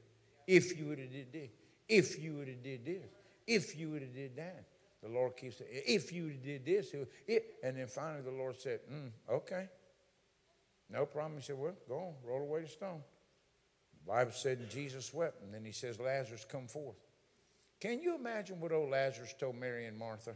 if 0.47 0.77
you 0.77 0.87
would 0.87 0.99
have 0.99 1.11
did 1.11 1.31
this, 1.31 1.49
if 1.87 2.21
you 2.21 2.33
would 2.35 2.47
have 2.47 2.63
did 2.63 2.85
this, 2.85 3.09
if 3.45 3.77
you 3.77 3.89
would 3.91 4.01
have 4.01 4.13
did 4.13 4.35
that. 4.37 4.65
The 5.03 5.09
Lord 5.09 5.35
keeps 5.35 5.57
saying, 5.57 5.71
if 5.73 6.13
you 6.13 6.29
did 6.29 6.63
this, 6.63 6.93
it, 7.27 7.55
and 7.63 7.75
then 7.75 7.87
finally 7.87 8.21
the 8.21 8.31
Lord 8.31 8.59
said, 8.59 8.81
mm, 8.91 9.09
okay. 9.29 9.67
No 10.89 11.05
problem. 11.05 11.39
He 11.39 11.43
said, 11.43 11.57
well, 11.57 11.73
go 11.87 11.95
on, 11.95 12.13
roll 12.23 12.41
away 12.41 12.61
the 12.61 12.67
stone. 12.67 13.01
The 14.05 14.11
Bible 14.11 14.31
said, 14.31 14.69
Jesus 14.69 15.13
wept, 15.13 15.41
and 15.41 15.53
then 15.53 15.65
he 15.65 15.71
says, 15.71 15.99
Lazarus, 15.99 16.45
come 16.49 16.67
forth. 16.67 16.97
Can 17.79 18.01
you 18.01 18.15
imagine 18.15 18.59
what 18.59 18.71
old 18.71 18.91
Lazarus 18.91 19.33
told 19.39 19.55
Mary 19.55 19.87
and 19.87 19.97
Martha? 19.97 20.35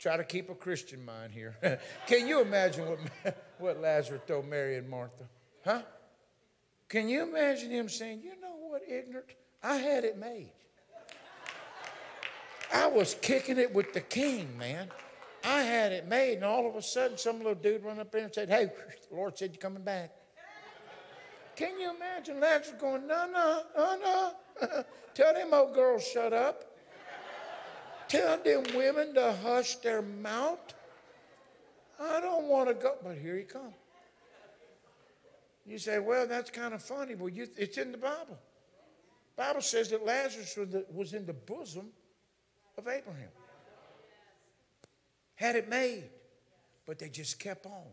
Try 0.00 0.16
to 0.16 0.24
keep 0.24 0.48
a 0.48 0.54
Christian 0.54 1.04
mind 1.04 1.30
here. 1.30 1.56
Can 2.06 2.26
you 2.26 2.40
imagine 2.40 2.86
what, 2.88 3.36
what 3.58 3.80
Lazarus 3.82 4.22
told 4.26 4.48
Mary 4.48 4.78
and 4.78 4.88
Martha? 4.88 5.24
Huh? 5.62 5.82
Can 6.88 7.06
you 7.06 7.22
imagine 7.22 7.70
him 7.70 7.88
saying, 7.90 8.22
You 8.24 8.32
know 8.40 8.56
what, 8.56 8.80
ignorant? 8.88 9.28
I 9.62 9.76
had 9.76 10.04
it 10.04 10.16
made. 10.16 10.52
I 12.72 12.86
was 12.86 13.14
kicking 13.20 13.58
it 13.58 13.74
with 13.74 13.92
the 13.92 14.00
king, 14.00 14.56
man. 14.56 14.88
I 15.44 15.62
had 15.62 15.92
it 15.92 16.08
made, 16.08 16.36
and 16.36 16.44
all 16.44 16.66
of 16.66 16.76
a 16.76 16.82
sudden, 16.82 17.18
some 17.18 17.38
little 17.38 17.54
dude 17.54 17.84
run 17.84 18.00
up 18.00 18.10
there 18.10 18.24
and 18.24 18.34
said, 18.34 18.48
Hey, 18.48 18.70
the 19.10 19.14
Lord 19.14 19.36
said 19.36 19.50
you're 19.52 19.60
coming 19.60 19.82
back. 19.82 20.12
Can 21.56 21.78
you 21.78 21.94
imagine 21.94 22.40
Lazarus 22.40 22.80
going, 22.80 23.06
No, 23.06 23.28
no, 23.30 23.62
no, 23.76 23.98
no. 24.62 24.84
Tell 25.12 25.34
them 25.34 25.52
old 25.52 25.74
girls 25.74 26.06
shut 26.06 26.32
up. 26.32 26.69
Tell 28.10 28.38
them 28.38 28.64
women 28.74 29.14
to 29.14 29.32
hush 29.40 29.76
their 29.76 30.02
mouth. 30.02 30.58
I 32.00 32.20
don't 32.20 32.48
want 32.48 32.68
to 32.68 32.74
go, 32.74 32.96
but 33.04 33.16
here 33.16 33.36
he 33.36 33.44
comes. 33.44 33.72
You 35.64 35.78
say, 35.78 36.00
well, 36.00 36.26
that's 36.26 36.50
kind 36.50 36.74
of 36.74 36.82
funny. 36.82 37.14
Well, 37.14 37.28
you, 37.28 37.46
it's 37.56 37.78
in 37.78 37.92
the 37.92 37.98
Bible. 37.98 38.36
Bible 39.36 39.60
says 39.60 39.90
that 39.90 40.04
Lazarus 40.04 40.58
was 40.92 41.14
in 41.14 41.24
the 41.24 41.32
bosom 41.32 41.90
of 42.76 42.88
Abraham. 42.88 43.28
Had 45.36 45.54
it 45.54 45.68
made, 45.68 46.10
but 46.86 46.98
they 46.98 47.08
just 47.08 47.38
kept 47.38 47.64
on. 47.64 47.86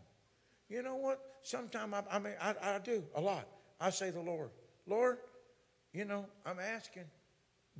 You 0.68 0.82
know 0.82 0.96
what? 0.96 1.20
Sometimes 1.44 1.94
I, 1.94 2.16
I 2.16 2.18
mean, 2.18 2.34
I, 2.40 2.54
I 2.60 2.78
do 2.78 3.04
a 3.14 3.20
lot. 3.20 3.46
I 3.80 3.90
say 3.90 4.10
the 4.10 4.20
Lord, 4.20 4.50
Lord, 4.84 5.18
you 5.92 6.04
know, 6.04 6.26
I'm 6.44 6.58
asking, 6.58 7.04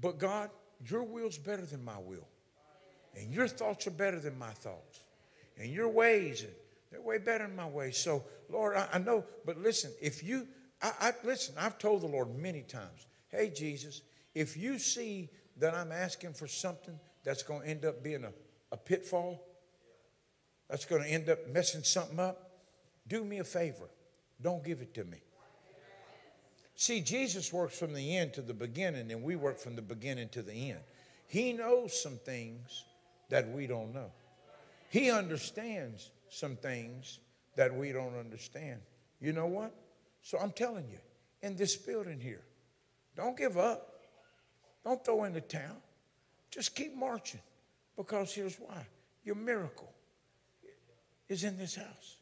but 0.01 0.19
God, 0.19 0.51
your 0.87 1.03
will's 1.03 1.39
better 1.39 1.65
than 1.65 1.85
my 1.85 1.99
will. 1.99 2.27
And 3.17 3.33
your 3.33 3.49
thoughts 3.49 3.87
are 3.87 3.93
better 3.93 4.21
than 4.21 4.39
my 4.39 4.51
thoughts. 4.51 5.01
And 5.59 5.71
your 5.71 5.89
ways, 5.89 6.45
they're 6.91 7.01
way 7.01 7.19
better 7.19 7.47
than 7.47 7.57
my 7.57 7.67
ways. 7.67 7.99
So, 7.99 8.25
Lord, 8.49 8.77
I, 8.77 8.89
I 8.95 8.99
know, 8.99 9.25
but 9.45 9.59
listen, 9.59 9.91
if 10.01 10.23
you, 10.23 10.47
I, 10.81 10.93
I, 11.01 11.13
listen, 11.25 11.55
I've 11.59 11.79
told 11.79 12.03
the 12.03 12.07
Lord 12.07 12.35
many 12.37 12.63
times, 12.63 13.07
hey, 13.29 13.51
Jesus, 13.51 14.03
if 14.35 14.57
you 14.57 14.79
see 14.79 15.31
that 15.57 15.75
I'm 15.75 15.91
asking 15.91 16.35
for 16.35 16.47
something 16.47 16.99
that's 17.25 17.43
going 17.43 17.63
to 17.63 17.69
end 17.69 17.85
up 17.85 18.03
being 18.03 18.25
a, 18.25 18.33
a 18.71 18.77
pitfall, 18.77 19.45
that's 20.71 20.85
going 20.85 21.03
to 21.03 21.09
end 21.09 21.29
up 21.29 21.49
messing 21.49 21.83
something 21.83 22.21
up, 22.21 22.51
do 23.09 23.25
me 23.25 23.39
a 23.39 23.45
favor. 23.45 23.89
Don't 24.41 24.63
give 24.63 24.81
it 24.81 24.95
to 24.95 25.05
me. 25.05 25.19
See, 26.81 27.01
Jesus 27.01 27.53
works 27.53 27.77
from 27.77 27.93
the 27.93 28.17
end 28.17 28.35
to 28.35 28.41
the 28.41 28.55
beginning, 28.55 29.11
and 29.11 29.25
we 29.25 29.35
work 29.35 29.59
from 29.59 29.75
the 29.75 29.83
beginning 29.83 30.29
to 30.29 30.43
the 30.43 30.71
end. 30.71 30.79
He 31.27 31.53
knows 31.53 32.01
some 32.01 32.19
things 32.25 32.85
that 33.31 33.51
we 33.51 33.67
don't 33.67 33.93
know. 33.93 34.13
He 34.89 35.11
understands 35.11 36.13
some 36.31 36.55
things 36.55 37.19
that 37.57 37.75
we 37.75 37.91
don't 37.91 38.17
understand. 38.17 38.79
You 39.21 39.33
know 39.33 39.47
what? 39.47 39.75
So 40.23 40.39
I'm 40.39 40.53
telling 40.53 40.89
you, 40.89 41.01
in 41.43 41.57
this 41.57 41.75
building 41.75 42.21
here. 42.21 42.45
Don't 43.17 43.37
give 43.37 43.59
up. 43.59 44.05
Don't 44.85 45.05
throw 45.05 45.25
in 45.25 45.33
the 45.33 45.41
towel. 45.41 45.83
Just 46.49 46.77
keep 46.77 46.95
marching 46.95 47.41
because 47.97 48.33
here's 48.33 48.55
why 48.55 48.87
your 49.25 49.35
miracle 49.35 49.93
is 51.29 51.43
in 51.43 51.59
this 51.59 51.75
house. 51.75 52.19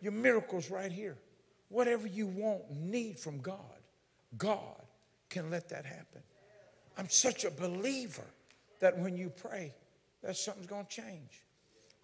Your 0.00 0.12
miracle's 0.12 0.70
right 0.70 0.90
here. 0.90 1.18
Whatever 1.68 2.06
you 2.06 2.26
want, 2.26 2.62
need 2.70 3.18
from 3.18 3.38
God, 3.42 3.58
God 4.36 4.82
can 5.28 5.50
let 5.50 5.68
that 5.70 5.84
happen. 5.84 6.22
I'm 6.96 7.08
such 7.08 7.44
a 7.44 7.50
believer 7.50 8.26
that 8.80 8.98
when 8.98 9.16
you 9.16 9.30
pray, 9.30 9.74
that 10.22 10.36
something's 10.36 10.66
going 10.66 10.86
to 10.86 10.90
change. 10.90 11.44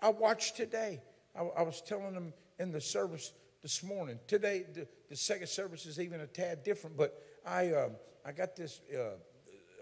I 0.01 0.11
watched 0.11 0.57
today. 0.57 1.03
I, 1.37 1.43
I, 1.43 1.63
was 1.63 1.83
telling 1.83 2.15
them 2.15 2.33
in 2.59 2.73
the 2.73 2.81
service 2.81 3.33
this 3.63 3.83
morning. 3.83 4.19
Today, 4.27 4.65
the, 4.73 4.87
the 5.09 5.17
second 5.17 5.49
service 5.49 5.87
is 5.87 6.01
even 6.01 6.21
a 6.21 6.27
tad 6.27 6.63
different, 6.63 6.97
but 6.97 7.23
I, 7.47 7.69
uh, 7.69 7.89
I 8.25 8.33
got 8.33 8.57
this 8.57 8.81
uh, 8.95 8.99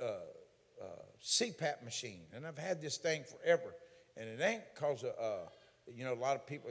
uh, 0.02 0.06
uh 0.82 0.87
CPAP 1.22 1.85
machine, 1.85 2.22
and 2.35 2.46
I've 2.46 2.59
had 2.59 2.80
this 2.80 2.96
thing 2.96 3.24
forever. 3.24 3.74
And 4.16 4.28
it 4.28 4.42
ain't 4.42 4.62
because 4.74 5.04
of, 5.04 5.12
uh, 5.20 5.48
you 5.94 6.05
know, 6.05 6.12
a 6.12 6.14
lot 6.14 6.35
of 6.35 6.46
people, 6.46 6.70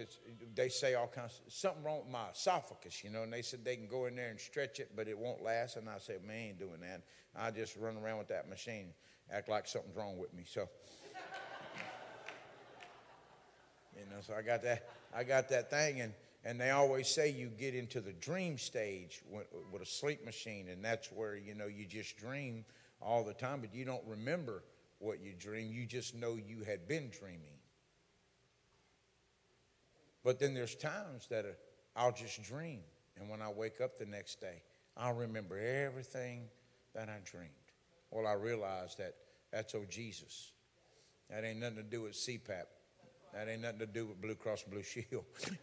they 0.55 0.69
say 0.69 0.95
all 0.95 1.07
kinds 1.07 1.41
of, 1.45 1.53
something 1.53 1.83
wrong 1.83 1.99
with 1.99 2.11
my 2.11 2.29
esophagus, 2.31 3.03
you 3.03 3.09
know, 3.09 3.23
and 3.23 3.31
they 3.31 3.41
said 3.41 3.63
they 3.63 3.75
can 3.75 3.87
go 3.87 4.05
in 4.05 4.15
there 4.15 4.29
and 4.29 4.39
stretch 4.39 4.79
it, 4.79 4.91
but 4.95 5.07
it 5.07 5.17
won't 5.17 5.41
last. 5.41 5.77
And 5.77 5.89
I 5.89 5.97
said, 5.99 6.23
man, 6.25 6.49
ain't 6.49 6.59
doing 6.59 6.81
that. 6.81 7.01
I 7.35 7.51
just 7.51 7.77
run 7.77 7.97
around 7.97 8.17
with 8.17 8.27
that 8.27 8.49
machine, 8.49 8.89
act 9.31 9.47
like 9.49 9.67
something's 9.67 9.95
wrong 9.95 10.17
with 10.17 10.33
me. 10.33 10.43
So, 10.45 10.61
you 13.95 14.03
know, 14.11 14.21
so 14.21 14.33
I 14.33 14.41
got 14.41 14.61
that, 14.63 14.89
I 15.15 15.23
got 15.23 15.49
that 15.49 15.69
thing, 15.69 16.01
and, 16.01 16.13
and 16.43 16.59
they 16.59 16.71
always 16.71 17.07
say 17.07 17.29
you 17.29 17.47
get 17.47 17.73
into 17.73 18.01
the 18.01 18.13
dream 18.13 18.57
stage 18.57 19.21
with, 19.29 19.47
with 19.71 19.81
a 19.81 19.85
sleep 19.85 20.25
machine, 20.25 20.67
and 20.69 20.83
that's 20.83 21.11
where, 21.11 21.37
you 21.37 21.55
know, 21.55 21.67
you 21.67 21.85
just 21.85 22.17
dream 22.17 22.65
all 23.01 23.23
the 23.23 23.33
time, 23.33 23.61
but 23.61 23.73
you 23.73 23.85
don't 23.85 24.03
remember 24.05 24.63
what 24.99 25.21
you 25.21 25.33
dream. 25.37 25.71
You 25.71 25.85
just 25.85 26.15
know 26.15 26.35
you 26.35 26.63
had 26.65 26.87
been 26.87 27.09
dreaming. 27.17 27.54
But 30.25 30.39
then 30.39 30.53
there's 30.55 30.75
times 30.75 31.27
that 31.29 31.45
uh, 31.45 31.49
I'll 31.95 32.11
just 32.11 32.43
dream. 32.43 32.81
And 33.17 33.29
when 33.29 33.43
I 33.43 33.49
wake 33.49 33.79
up 33.79 33.99
the 33.99 34.07
next 34.07 34.41
day, 34.41 34.63
I'll 34.97 35.13
remember 35.13 35.57
everything 35.57 36.47
that 36.95 37.07
I 37.07 37.19
dreamed. 37.23 37.51
Well, 38.09 38.25
I 38.25 38.33
realize 38.33 38.95
that 38.95 39.13
that's 39.51 39.75
oh 39.75 39.85
Jesus. 39.87 40.51
That 41.29 41.45
ain't 41.45 41.59
nothing 41.59 41.77
to 41.77 41.83
do 41.83 42.01
with 42.01 42.13
CPAP. 42.13 42.65
That 43.33 43.47
ain't 43.47 43.61
nothing 43.61 43.79
to 43.79 43.85
do 43.85 44.07
with 44.07 44.19
Blue 44.19 44.35
Cross 44.35 44.63
Blue 44.63 44.81
Shield. 44.81 45.25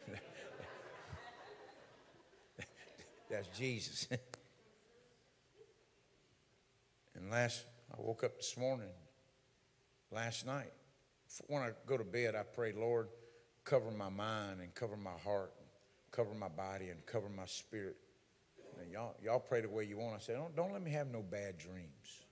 that's 3.31 3.49
Jesus. 3.59 4.07
and 7.17 7.31
last, 7.31 7.65
I 7.93 7.97
woke 8.01 8.25
up 8.25 8.37
this 8.37 8.57
morning, 8.57 8.89
last 10.11 10.47
night. 10.47 10.73
When 11.47 11.63
I 11.63 11.71
go 11.87 11.97
to 11.97 12.05
bed, 12.05 12.35
I 12.35 12.43
pray, 12.43 12.73
Lord, 12.73 13.09
cover 13.65 13.91
my 13.91 14.09
mind 14.09 14.61
and 14.61 14.75
cover 14.75 14.97
my 14.97 15.19
heart, 15.25 15.53
and 15.59 15.69
cover 16.11 16.35
my 16.35 16.49
body 16.49 16.89
and 16.89 17.05
cover 17.07 17.29
my 17.29 17.47
spirit. 17.47 17.97
And 18.81 18.91
y'all, 18.91 19.15
y'all 19.23 19.41
pray 19.41 19.61
the 19.61 19.69
way 19.69 19.85
you 19.85 19.99
want. 19.99 20.15
I 20.15 20.19
said, 20.19 20.37
don't, 20.37 20.55
don't 20.57 20.73
let 20.73 20.83
me 20.83 20.91
have 20.93 21.09
no 21.09 21.23
bad 21.23 21.59
dreams. 21.59 22.23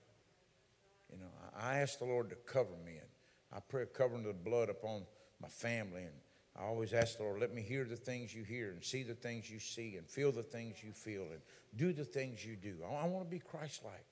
You 1.11 1.19
know, 1.19 1.27
I, 1.55 1.73
I 1.73 1.77
asked 1.79 1.99
the 1.99 2.05
Lord 2.05 2.29
to 2.29 2.35
cover 2.35 2.75
me, 2.85 2.93
and 2.93 3.09
I 3.53 3.59
pray 3.59 3.85
covering 3.93 4.23
the 4.23 4.33
blood 4.33 4.69
upon 4.69 5.03
my 5.41 5.49
family. 5.49 6.03
And 6.03 6.13
I 6.57 6.63
always 6.63 6.93
ask 6.93 7.17
the 7.17 7.23
Lord, 7.23 7.39
let 7.39 7.53
me 7.53 7.61
hear 7.61 7.85
the 7.85 7.95
things 7.95 8.33
you 8.33 8.43
hear 8.43 8.71
and 8.71 8.83
see 8.83 9.03
the 9.03 9.13
things 9.13 9.49
you 9.49 9.59
see 9.59 9.95
and 9.97 10.07
feel 10.07 10.31
the 10.31 10.43
things 10.43 10.83
you 10.83 10.91
feel 10.91 11.23
and 11.23 11.41
do 11.75 11.93
the 11.93 12.05
things 12.05 12.45
you 12.45 12.55
do. 12.55 12.77
I, 12.83 13.03
I 13.03 13.07
want 13.07 13.25
to 13.25 13.29
be 13.29 13.39
Christ 13.39 13.83
like. 13.83 14.05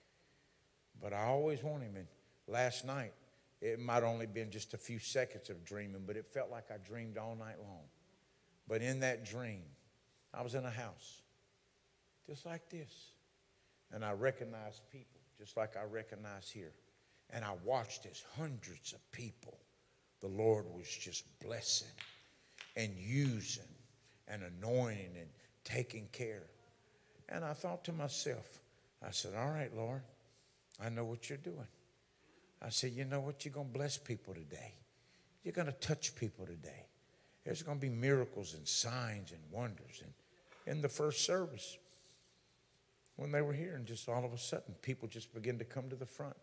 But 1.02 1.14
I 1.14 1.26
always 1.26 1.64
want 1.64 1.84
Him. 1.84 1.96
And 1.96 2.08
last 2.48 2.86
night, 2.86 3.14
it 3.62 3.80
might 3.80 4.04
only 4.04 4.26
been 4.26 4.52
just 4.52 4.74
a 4.74 4.78
few 4.78 5.00
seconds 5.00 5.50
of 5.50 5.66
dreaming, 5.66 6.04
but 6.06 6.16
it 6.16 6.26
felt 6.26 6.50
like 6.50 6.72
I 6.72 6.78
dreamed 6.78 7.18
all 7.18 7.36
night 7.36 7.58
long. 7.62 7.84
But 8.68 8.82
in 8.82 9.00
that 9.02 9.26
dream, 9.26 9.64
I 10.34 10.42
was 10.42 10.56
in 10.56 10.66
a 10.66 10.70
house 10.70 11.22
just 12.28 12.46
like 12.46 12.70
this. 12.70 13.12
And 13.92 14.06
I 14.06 14.12
recognized 14.12 14.82
people 14.92 15.20
just 15.38 15.58
like 15.58 15.76
I 15.76 15.84
recognize 15.84 16.50
here. 16.50 16.74
And 17.32 17.44
I 17.44 17.54
watched 17.64 18.06
as 18.06 18.24
hundreds 18.38 18.94
of 18.94 19.12
people 19.12 19.58
the 20.22 20.28
Lord 20.28 20.66
was 20.76 20.88
just 20.88 21.26
blessing 21.40 21.88
and 22.76 22.94
using 22.98 23.64
and 24.28 24.44
anointing 24.44 25.12
and 25.18 25.30
taking 25.64 26.08
care. 26.12 26.44
And 27.30 27.46
I 27.46 27.54
thought 27.54 27.84
to 27.86 27.94
myself, 27.94 28.60
I 29.06 29.12
said, 29.12 29.34
All 29.36 29.50
right, 29.50 29.74
Lord, 29.76 30.02
I 30.84 30.90
know 30.90 31.06
what 31.06 31.30
you're 31.30 31.38
doing. 31.38 31.68
I 32.62 32.70
said, 32.70 32.92
you 32.92 33.06
know 33.06 33.22
what? 33.22 33.46
You're 33.46 33.54
going 33.54 33.68
to 33.68 33.74
bless 33.74 33.98
people 33.98 34.34
today. 34.34 34.74
You're 35.44 35.54
going 35.54 35.68
to 35.68 35.74
touch 35.74 36.16
people 36.16 36.46
today. 36.46 36.86
There's 37.46 37.64
going 37.64 37.78
to 37.78 37.82
be 37.82 37.90
miracles 37.90 38.54
and 38.54 38.68
signs 38.68 39.32
and 39.32 39.40
wonders. 39.52 40.04
And 40.04 40.14
in 40.68 40.82
the 40.82 40.90
first 40.90 41.26
service, 41.26 41.78
when 43.16 43.32
they 43.32 43.42
were 43.42 43.54
here, 43.54 43.76
and 43.76 43.86
just 43.86 44.10
all 44.10 44.26
of 44.26 44.34
a 44.34 44.38
sudden, 44.38 44.76
people 44.82 45.08
just 45.08 45.34
began 45.34 45.58
to 45.58 45.66
come 45.66 45.90
to 45.90 45.96
the 45.96 46.06
front. 46.06 46.36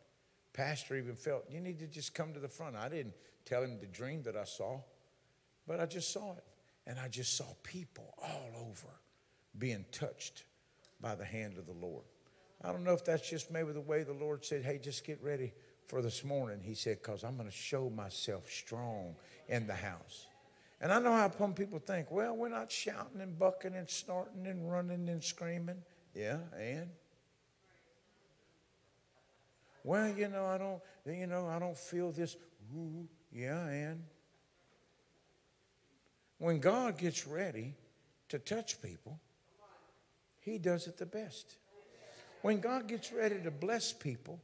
Pastor 0.52 0.96
even 0.96 1.14
felt, 1.14 1.44
you 1.50 1.60
need 1.60 1.78
to 1.80 1.86
just 1.86 2.14
come 2.14 2.32
to 2.32 2.40
the 2.40 2.48
front. 2.48 2.76
I 2.76 2.88
didn't 2.88 3.14
tell 3.44 3.62
him 3.62 3.78
the 3.78 3.86
dream 3.86 4.22
that 4.22 4.36
I 4.36 4.44
saw, 4.44 4.80
but 5.66 5.80
I 5.80 5.86
just 5.86 6.12
saw 6.12 6.32
it. 6.32 6.44
And 6.86 6.98
I 6.98 7.08
just 7.08 7.36
saw 7.36 7.44
people 7.62 8.14
all 8.22 8.68
over 8.68 8.88
being 9.58 9.84
touched 9.92 10.44
by 11.00 11.14
the 11.14 11.24
hand 11.24 11.58
of 11.58 11.66
the 11.66 11.72
Lord. 11.72 12.04
I 12.62 12.72
don't 12.72 12.84
know 12.84 12.92
if 12.94 13.04
that's 13.04 13.28
just 13.28 13.50
maybe 13.50 13.72
the 13.72 13.80
way 13.80 14.02
the 14.02 14.12
Lord 14.14 14.44
said, 14.44 14.64
hey, 14.64 14.78
just 14.82 15.04
get 15.04 15.22
ready 15.22 15.52
for 15.86 16.02
this 16.02 16.24
morning, 16.24 16.60
he 16.62 16.74
said, 16.74 16.98
because 17.02 17.22
I'm 17.22 17.36
going 17.36 17.48
to 17.48 17.54
show 17.54 17.90
myself 17.90 18.50
strong 18.50 19.14
in 19.48 19.66
the 19.66 19.74
house. 19.74 20.26
And 20.80 20.92
I 20.92 20.98
know 20.98 21.12
how 21.12 21.30
some 21.30 21.54
people 21.54 21.78
think, 21.78 22.10
well, 22.10 22.36
we're 22.36 22.48
not 22.48 22.70
shouting 22.70 23.20
and 23.20 23.38
bucking 23.38 23.74
and 23.74 23.88
snorting 23.88 24.46
and 24.46 24.70
running 24.70 25.08
and 25.08 25.22
screaming. 25.22 25.82
Yeah, 26.14 26.38
and? 26.58 26.88
Well, 29.84 30.12
you 30.16 30.28
know, 30.28 30.46
I 30.46 30.58
don't, 30.58 30.80
you 31.06 31.26
know, 31.26 31.46
I 31.46 31.58
don't 31.58 31.78
feel 31.78 32.10
this. 32.10 32.36
Ooh, 32.76 33.06
yeah, 33.32 33.66
and? 33.66 34.02
When 36.38 36.58
God 36.58 36.98
gets 36.98 37.26
ready 37.26 37.74
to 38.28 38.38
touch 38.38 38.82
people, 38.82 39.18
he 40.40 40.58
does 40.58 40.86
it 40.86 40.98
the 40.98 41.06
best. 41.06 41.56
When 42.42 42.60
God 42.60 42.86
gets 42.86 43.12
ready 43.12 43.40
to 43.42 43.50
bless 43.50 43.92
people, 43.92 44.40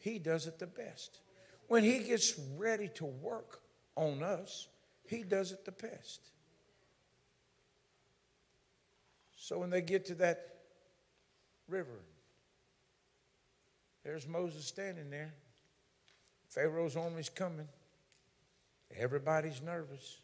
he 0.00 0.18
does 0.18 0.46
it 0.46 0.58
the 0.58 0.66
best. 0.66 1.20
When 1.68 1.84
He 1.84 2.00
gets 2.00 2.36
ready 2.56 2.88
to 2.94 3.04
work 3.04 3.60
on 3.94 4.24
us, 4.24 4.66
He 5.06 5.22
does 5.22 5.52
it 5.52 5.64
the 5.64 5.70
best. 5.70 6.20
So 9.36 9.60
when 9.60 9.70
they 9.70 9.80
get 9.80 10.06
to 10.06 10.14
that 10.16 10.56
river, 11.68 12.00
there's 14.02 14.26
Moses 14.26 14.64
standing 14.64 15.10
there. 15.10 15.32
Pharaoh's 16.48 16.96
army's 16.96 17.28
coming. 17.28 17.68
Everybody's 18.98 19.62
nervous. 19.62 20.18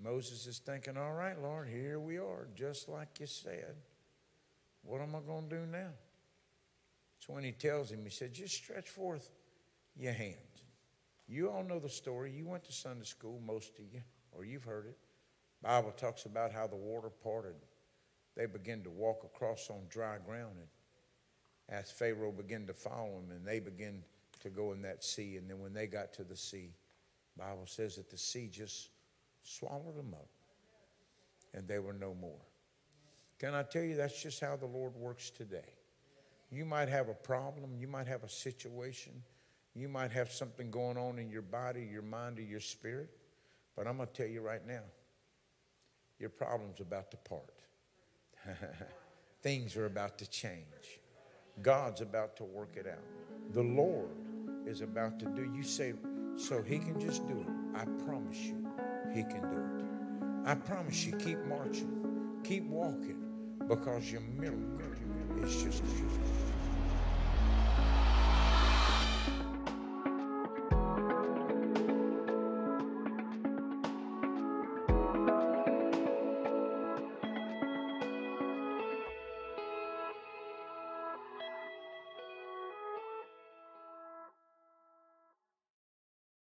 Moses 0.00 0.46
is 0.46 0.58
thinking, 0.58 0.96
all 0.96 1.14
right, 1.14 1.40
Lord, 1.42 1.68
here 1.68 1.98
we 1.98 2.18
are, 2.18 2.46
just 2.54 2.88
like 2.88 3.18
you 3.18 3.26
said. 3.26 3.74
What 4.84 5.00
am 5.00 5.16
I 5.16 5.20
going 5.26 5.48
to 5.48 5.56
do 5.56 5.66
now? 5.66 5.90
So 7.18 7.32
when 7.32 7.44
he 7.44 7.52
tells 7.52 7.90
him, 7.90 8.04
he 8.04 8.10
said, 8.10 8.32
just 8.32 8.54
stretch 8.54 8.88
forth 8.88 9.30
your 9.96 10.12
hands. 10.12 10.36
You 11.26 11.50
all 11.50 11.62
know 11.62 11.78
the 11.78 11.88
story. 11.88 12.32
You 12.32 12.46
went 12.46 12.64
to 12.64 12.72
Sunday 12.72 13.04
school, 13.04 13.40
most 13.44 13.78
of 13.78 13.84
you, 13.92 14.00
or 14.32 14.44
you've 14.44 14.64
heard 14.64 14.86
it. 14.86 14.96
Bible 15.62 15.90
talks 15.90 16.24
about 16.24 16.52
how 16.52 16.66
the 16.66 16.76
water 16.76 17.10
parted. 17.10 17.56
They 18.36 18.46
began 18.46 18.82
to 18.84 18.90
walk 18.90 19.24
across 19.24 19.68
on 19.68 19.82
dry 19.90 20.18
ground, 20.24 20.54
and 20.58 20.68
as 21.68 21.90
Pharaoh 21.90 22.32
began 22.32 22.66
to 22.66 22.72
follow 22.72 23.20
them, 23.20 23.36
and 23.36 23.44
they 23.44 23.58
began 23.58 24.02
to 24.40 24.48
go 24.48 24.72
in 24.72 24.80
that 24.82 25.02
sea. 25.02 25.36
And 25.36 25.50
then 25.50 25.58
when 25.58 25.74
they 25.74 25.86
got 25.86 26.12
to 26.14 26.24
the 26.24 26.36
sea, 26.36 26.70
Bible 27.36 27.66
says 27.66 27.96
that 27.96 28.08
the 28.08 28.16
sea 28.16 28.48
just 28.50 28.90
swallowed 29.42 29.98
them 29.98 30.14
up, 30.14 30.28
and 31.52 31.66
they 31.66 31.80
were 31.80 31.92
no 31.92 32.14
more. 32.14 32.40
Can 33.38 33.54
I 33.54 33.64
tell 33.64 33.82
you 33.82 33.96
that's 33.96 34.22
just 34.22 34.40
how 34.40 34.56
the 34.56 34.66
Lord 34.66 34.94
works 34.94 35.30
today? 35.30 35.74
You 36.50 36.64
might 36.64 36.88
have 36.88 37.08
a 37.08 37.14
problem, 37.14 37.76
you 37.78 37.86
might 37.86 38.06
have 38.06 38.24
a 38.24 38.28
situation, 38.28 39.12
you 39.74 39.88
might 39.88 40.10
have 40.12 40.32
something 40.32 40.70
going 40.70 40.96
on 40.96 41.18
in 41.18 41.30
your 41.30 41.42
body, 41.42 41.86
your 41.90 42.02
mind, 42.02 42.38
or 42.38 42.42
your 42.42 42.60
spirit. 42.60 43.10
But 43.76 43.86
I'm 43.86 43.96
going 43.96 44.08
to 44.08 44.14
tell 44.14 44.26
you 44.26 44.40
right 44.40 44.66
now, 44.66 44.82
your 46.18 46.30
problem's 46.30 46.80
about 46.80 47.10
to 47.12 47.16
part. 47.18 47.62
Things 49.42 49.76
are 49.76 49.86
about 49.86 50.18
to 50.18 50.28
change. 50.28 51.00
God's 51.62 52.00
about 52.00 52.36
to 52.36 52.44
work 52.44 52.76
it 52.76 52.86
out. 52.86 53.04
The 53.52 53.62
Lord 53.62 54.10
is 54.66 54.80
about 54.80 55.18
to 55.20 55.26
do. 55.26 55.52
You 55.54 55.62
say, 55.62 55.94
so 56.36 56.62
He 56.62 56.78
can 56.78 56.98
just 56.98 57.26
do 57.28 57.34
it. 57.40 57.78
I 57.78 57.84
promise 58.04 58.38
you, 58.38 58.66
He 59.14 59.22
can 59.22 59.42
do 59.42 59.56
it. 59.56 60.48
I 60.48 60.54
promise 60.54 61.04
you, 61.04 61.12
keep 61.16 61.38
marching, 61.44 62.40
keep 62.42 62.64
walking, 62.64 63.22
because 63.68 64.10
your 64.10 64.22
miracle 64.22 65.07
It's 65.42 65.62
just 65.62 65.82
a 65.84 66.57